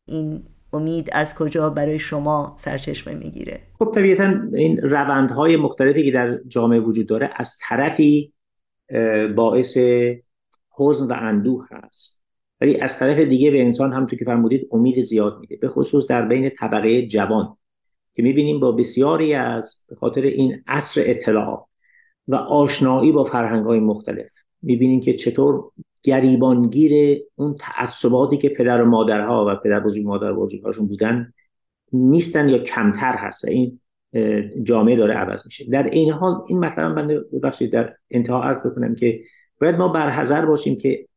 این 0.06 0.44
امید 0.74 1.10
از 1.14 1.36
کجا 1.36 1.70
برای 1.70 2.00
شما 2.00 2.56
سرچشمه 2.58 3.14
می‌گیره؟ 3.14 3.60
خب 3.80 3.92
طبیعتا 3.96 4.34
این 4.54 4.78
روندهای 4.78 5.58
مختلفی 5.58 6.04
که 6.04 6.12
در 6.12 6.40
جامعه 6.48 6.80
وجود 6.80 7.08
داره 7.08 7.30
از 7.36 7.58
طرفی 7.62 8.34
باعث 9.36 9.78
حزن 10.78 11.08
و 11.08 11.16
اندوه 11.20 11.68
هست. 11.72 12.22
ولی 12.62 12.80
از 12.80 13.00
طرف 13.00 13.20
دیگه 13.20 13.52
به 13.52 13.62
انسان 13.62 13.94
هم 13.94 14.06
تو 14.06 14.16
که 14.16 14.26
فرمودید 14.26 14.68
امید 14.72 15.00
زیاد 15.00 15.38
میده. 15.40 15.56
به 15.56 15.68
خصوص 15.68 16.08
در 16.08 16.26
بین 16.26 16.50
طبقه 16.50 17.08
جوان 17.08 17.58
که 18.16 18.24
می‌بینیم 18.24 18.60
با 18.60 18.72
بسیاری 18.72 19.34
از 19.34 19.86
به 19.90 19.96
خاطر 19.96 20.22
این 20.22 20.64
عصر 20.68 21.04
اطلاع 21.06 21.68
و 22.28 22.36
آشنایی 22.36 23.12
با 23.12 23.24
فرهنگ 23.24 23.66
های 23.66 23.80
مختلف 23.80 24.28
می‌بینیم 24.62 25.00
که 25.00 25.14
چطور 25.14 25.72
گریبانگیر 26.08 27.22
اون 27.36 27.56
تعصباتی 27.60 28.38
که 28.38 28.50
پدر 28.50 28.82
و 28.82 28.86
مادرها 28.86 29.46
و 29.50 29.56
پدر 29.56 29.80
بزرگ 29.80 30.06
مادر 30.06 30.34
بزرگهاشون 30.34 30.88
بودن 30.88 31.34
نیستن 31.94 32.50
یا 32.50 32.58
کمتر 32.58 33.16
هست. 33.16 33.46
این 33.46 33.80
جامعه 34.64 34.96
داره 34.96 35.14
عوض 35.14 35.46
میشه. 35.46 35.66
در 35.72 35.84
این 35.84 36.12
حال 36.12 36.42
این 36.48 36.60
مثلا 36.60 36.94
بنده 36.94 37.20
ببخشید 37.20 37.72
در 37.72 37.94
انتها 38.12 38.44
عرض 38.44 38.60
بکنم 38.60 38.96
که 38.96 39.22
باید 39.62 39.76
ما 39.76 39.88
برحذر 39.88 40.46
باشیم 40.46 40.78
که 40.78 41.08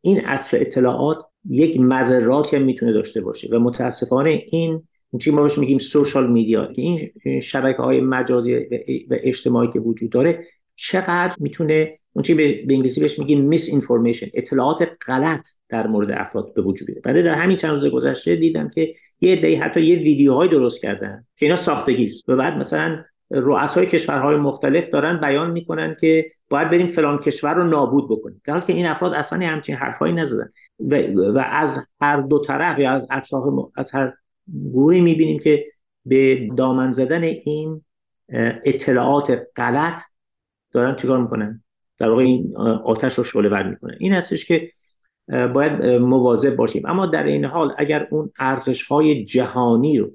این 0.00 0.20
عصر 0.20 0.56
اطلاعات 0.60 1.18
یک 1.48 1.80
مذراتی 1.80 2.56
هم 2.56 2.62
می‌تونه 2.62 2.92
داشته 2.92 3.20
باشه 3.20 3.48
و 3.52 3.58
متاسفانه 3.58 4.42
این 4.52 4.82
چی 5.20 5.30
ما 5.30 5.42
بهش 5.42 5.58
میگیم 5.58 5.78
سوشال 5.78 6.32
میدیا 6.32 6.66
که 6.66 6.82
این 6.82 7.10
شبکه 7.40 7.82
های 7.82 8.00
مجازی 8.00 8.54
و 9.10 9.16
اجتماعی 9.22 9.70
که 9.70 9.80
وجود 9.80 10.10
داره 10.10 10.44
چقدر 10.76 11.36
می‌تونه 11.40 11.98
اون 12.12 12.22
چی 12.22 12.34
به 12.34 12.74
انگلیسی 12.74 13.00
بهش 13.00 13.18
میگیم 13.18 13.44
میس 13.44 13.68
اینفورمیشن 13.68 14.26
اطلاعات 14.34 14.88
غلط 15.06 15.48
در 15.68 15.86
مورد 15.86 16.10
افراد 16.10 16.54
به 16.54 16.62
وجود 16.62 16.86
بیاره 16.86 17.00
بعد 17.00 17.24
در 17.24 17.34
همین 17.34 17.56
چند 17.56 17.70
روز 17.70 17.86
گذشته 17.86 18.36
دیدم 18.36 18.68
که 18.68 18.94
یه 19.20 19.32
عده‌ای 19.32 19.54
حتی 19.54 19.80
یه 19.80 19.96
ویدیوهای 19.96 20.48
درست 20.48 20.82
کردن 20.82 21.24
که 21.36 21.46
اینا 21.46 21.56
ساختگی 21.56 22.04
است 22.04 22.28
و 22.28 22.36
بعد 22.36 22.54
مثلا 22.54 23.04
رؤسای 23.30 23.86
کشورهای 23.86 24.36
مختلف 24.36 24.88
دارن 24.88 25.20
بیان 25.20 25.50
می‌کنن 25.50 25.96
که 26.00 26.32
باید 26.48 26.70
بریم 26.70 26.86
فلان 26.86 27.18
کشور 27.18 27.54
رو 27.54 27.64
نابود 27.64 28.10
بکنیم. 28.10 28.40
در 28.44 28.52
حالی 28.52 28.66
که 28.66 28.72
این 28.72 28.86
افراد 28.86 29.12
اصلا 29.12 29.46
همچین 29.46 29.74
حرفایی 29.74 30.12
نزدن. 30.12 30.50
و, 30.78 30.96
و 31.14 31.42
از 31.50 31.86
هر 32.00 32.20
دو 32.20 32.38
طرف 32.38 32.78
یا 32.78 32.90
از 32.90 33.06
اطراف 33.10 33.44
از 33.76 33.90
هر 33.94 34.12
گروهی 34.72 35.00
می‌بینیم 35.00 35.38
که 35.38 35.66
به 36.06 36.48
دامن 36.56 36.92
زدن 36.92 37.22
این 37.22 37.84
اطلاعات 38.64 39.42
غلط 39.56 40.00
دارن 40.72 40.96
چیکار 40.96 41.22
می‌کنن؟ 41.22 41.64
در 42.00 42.10
واقع 42.10 42.22
این 42.22 42.56
آتش 42.84 43.14
رو 43.14 43.24
شعله 43.24 43.48
ور 43.48 43.70
می‌کنه. 43.70 43.96
این 44.00 44.12
هستش 44.12 44.44
که 44.44 44.72
باید 45.28 45.84
مواظب 45.84 46.56
باشیم. 46.56 46.82
اما 46.86 47.06
در 47.06 47.24
این 47.24 47.44
حال 47.44 47.74
اگر 47.78 48.08
اون 48.10 48.30
ارزش 48.38 48.82
های 48.82 49.24
جهانی 49.24 49.98
رو 49.98 50.10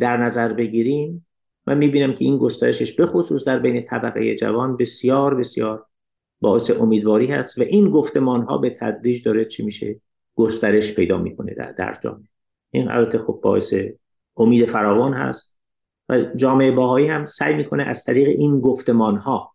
در 0.00 0.16
نظر 0.16 0.52
بگیریم 0.52 1.26
من 1.66 1.78
می‌بینم 1.78 2.14
که 2.14 2.24
این 2.24 2.38
گسترشش 2.38 2.92
به 2.92 3.06
خصوص 3.06 3.44
در 3.44 3.58
بین 3.58 3.84
طبقه 3.84 4.34
جوان 4.34 4.76
بسیار 4.76 5.34
بسیار 5.34 5.86
باعث 6.40 6.70
امیدواری 6.80 7.26
هست 7.26 7.58
و 7.58 7.62
این 7.62 7.90
گفتمان 7.90 8.42
ها 8.42 8.58
به 8.58 8.70
تدریج 8.70 9.24
داره 9.24 9.44
چی 9.44 9.64
میشه؟ 9.64 10.00
گسترش 10.34 10.94
پیدا 10.94 11.18
می‌کنه 11.18 11.54
در, 11.54 11.72
در 11.72 11.96
جامعه. 12.02 12.28
این 12.70 12.88
البته 12.88 13.18
خب 13.18 13.40
باعث 13.42 13.74
امید 14.36 14.64
فراوان 14.64 15.12
هست 15.12 15.56
و 16.08 16.20
جامعه 16.36 16.70
باهایی 16.70 17.06
هم 17.06 17.26
سعی 17.26 17.54
می‌کنه 17.54 17.82
از 17.82 18.04
طریق 18.04 18.28
این 18.28 18.60
گفتمان 18.60 19.16
ها 19.16 19.52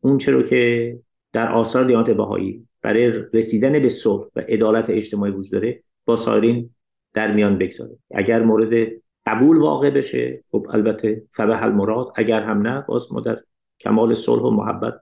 اون 0.00 0.18
چرا 0.18 0.42
که 0.42 0.98
در 1.32 1.52
آثار 1.52 1.84
دیانت 1.84 2.10
بهایی 2.10 2.66
برای 2.82 3.12
رسیدن 3.34 3.78
به 3.78 3.88
صلح 3.88 4.24
و 4.36 4.40
عدالت 4.40 4.90
اجتماعی 4.90 5.32
وجود 5.32 5.52
داره 5.52 5.82
با 6.04 6.16
سایرین 6.16 6.70
در 7.14 7.34
میان 7.34 7.58
بگذاره 7.58 7.96
اگر 8.14 8.42
مورد 8.42 8.92
قبول 9.26 9.58
واقع 9.58 9.90
بشه 9.90 10.44
خب 10.50 10.66
البته 10.70 11.22
فبه 11.30 11.62
المراد 11.62 12.12
اگر 12.16 12.42
هم 12.42 12.66
نه 12.66 12.84
باز 12.88 13.12
ما 13.12 13.20
در 13.20 13.40
کمال 13.80 14.14
صلح 14.14 14.42
و 14.42 14.50
محبت 14.50 14.94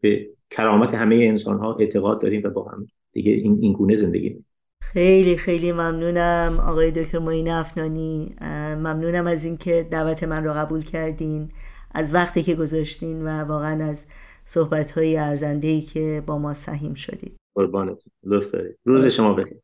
به 0.00 0.26
کرامت 0.50 0.94
همه 0.94 1.14
انسان 1.14 1.58
ها 1.58 1.74
اعتقاد 1.74 2.20
داریم 2.20 2.42
و 2.44 2.50
با 2.50 2.64
هم 2.64 2.86
دیگه 3.12 3.32
این, 3.32 3.58
این 3.60 3.72
گونه 3.72 3.94
زندگی. 3.94 4.44
خیلی 4.80 5.36
خیلی 5.36 5.72
ممنونم 5.72 6.64
آقای 6.66 6.90
دکتر 6.90 7.18
معین 7.18 7.48
افنانی. 7.50 8.34
ممنونم 8.76 9.26
از 9.26 9.44
اینکه 9.44 9.88
دعوت 9.90 10.24
من 10.24 10.44
رو 10.44 10.52
قبول 10.52 10.82
کردین. 10.82 11.52
از 11.94 12.14
وقتی 12.14 12.42
که 12.42 12.54
گذاشتین 12.54 13.22
و 13.22 13.28
واقعا 13.28 13.84
از 13.84 14.06
صحبت 14.50 14.90
های 14.90 15.16
ارزنده 15.16 15.68
ای 15.68 15.80
که 15.80 16.22
با 16.26 16.38
ما 16.38 16.54
سهیم 16.54 16.94
شدید. 16.94 17.36
قربانت 17.54 17.98
لطف 18.24 18.50
دارید. 18.50 18.76
روز 18.84 19.06
شما 19.06 19.34
بخیر. 19.34 19.58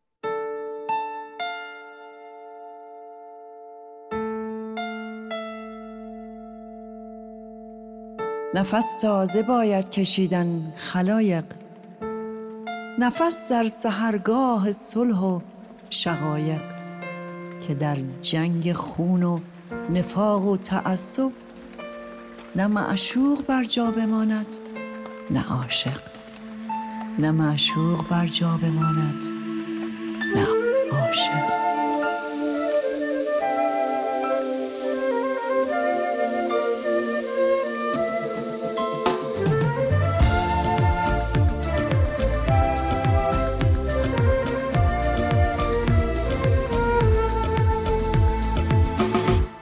نفس 8.54 9.00
تازه 9.02 9.42
باید 9.42 9.90
کشیدن 9.90 10.72
خلایق. 10.76 11.44
نفس 12.98 13.50
در 13.50 13.64
سهرگاه 13.64 14.72
صلح 14.72 15.20
و 15.20 15.40
شقایق. 15.90 16.60
که 17.68 17.74
در 17.74 17.96
جنگ 18.22 18.72
خون 18.72 19.22
و 19.22 19.38
نفاق 19.90 20.46
و 20.46 20.56
تعصب 20.56 21.30
نه 22.56 22.66
معشوق 22.66 23.46
بر 23.46 23.64
جا 23.64 23.90
بماند. 23.90 24.63
نه 25.30 25.44
عاشق 25.52 26.00
نه 27.18 27.30
معشوق 27.30 28.08
بر 28.08 28.26
جا 28.26 28.56
بماند 28.62 29.22
نه 30.34 30.46
عاشق. 30.92 31.64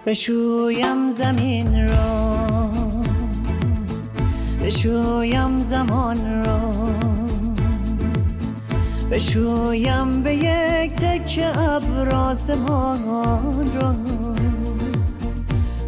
بشویم 0.07 1.11
زمین 1.11 1.89
را 1.89 2.22
بشویم 4.83 5.61
زمان 5.61 6.45
را. 6.45 6.61
بشویم 9.11 10.23
به 10.23 10.35
یک 10.35 10.95
تک 10.95 11.41
ابراز 11.57 12.51
آسمان 12.51 13.71
را 13.81 13.95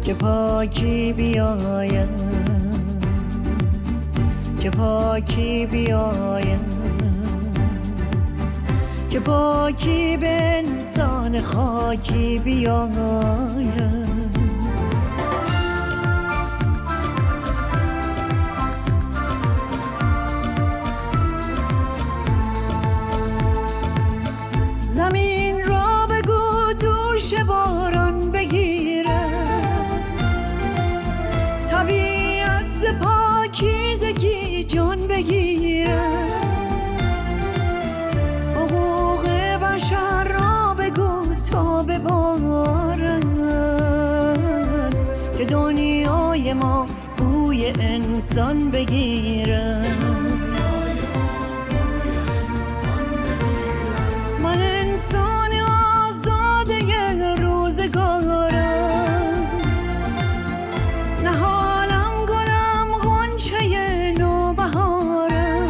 که 0.03 0.13
پاکی 0.13 1.13
بیایم. 1.13 2.09
که 4.59 4.69
پاکی 4.69 5.65
بیایم. 5.65 6.65
که 9.09 9.19
پاکی 9.19 10.17
به 10.17 10.57
انسان 10.57 11.41
خاکی 11.41 12.39
بیایم. 12.43 13.94
انسان 48.45 48.71
بگیرم. 48.71 49.85
من 54.43 54.61
انسان 54.61 55.51
آزاده 56.09 57.35
روزگارم. 57.41 59.33
نهالم 61.23 62.25
گلم 62.27 62.87
غنچه 63.03 64.13
نوبهارم. 64.19 65.69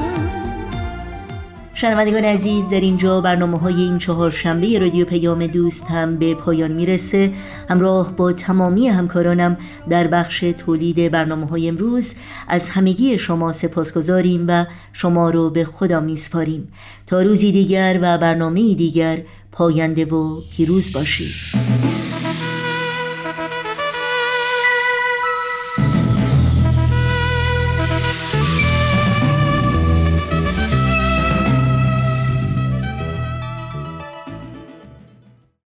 شنوندگان 1.73 2.25
عزیز 2.25 2.69
در 2.69 2.81
اینجا 2.81 3.21
برنامه 3.21 3.59
های 3.59 3.73
این 3.73 3.97
چهار 3.97 4.31
شنبه 4.31 4.79
رادیو 4.79 5.05
پیام 5.05 5.47
دوست 5.47 5.85
هم 5.85 6.17
به 6.17 6.35
پایان 6.35 6.71
می‌رسه. 6.71 7.31
همراه 7.69 8.15
با 8.15 8.33
تمامی 8.33 8.87
همکارانم 8.87 9.57
در 9.89 10.07
بخش 10.07 10.39
تولید 10.39 11.11
برنامه 11.11 11.47
های 11.47 11.67
امروز 11.67 12.13
از 12.47 12.69
همگی 12.69 13.17
شما 13.17 13.53
سپاسگزاریم 13.53 14.45
و 14.47 14.65
شما 14.93 15.29
رو 15.29 15.49
به 15.49 15.65
خدا 15.65 15.99
میسپاریم. 15.99 16.67
تا 17.07 17.21
روزی 17.21 17.51
دیگر 17.51 17.99
و 18.01 18.17
برنامه 18.17 18.73
دیگر 18.73 19.21
پاینده 19.51 20.05
و 20.05 20.41
پیروز 20.55 20.93
باشید. 20.93 21.74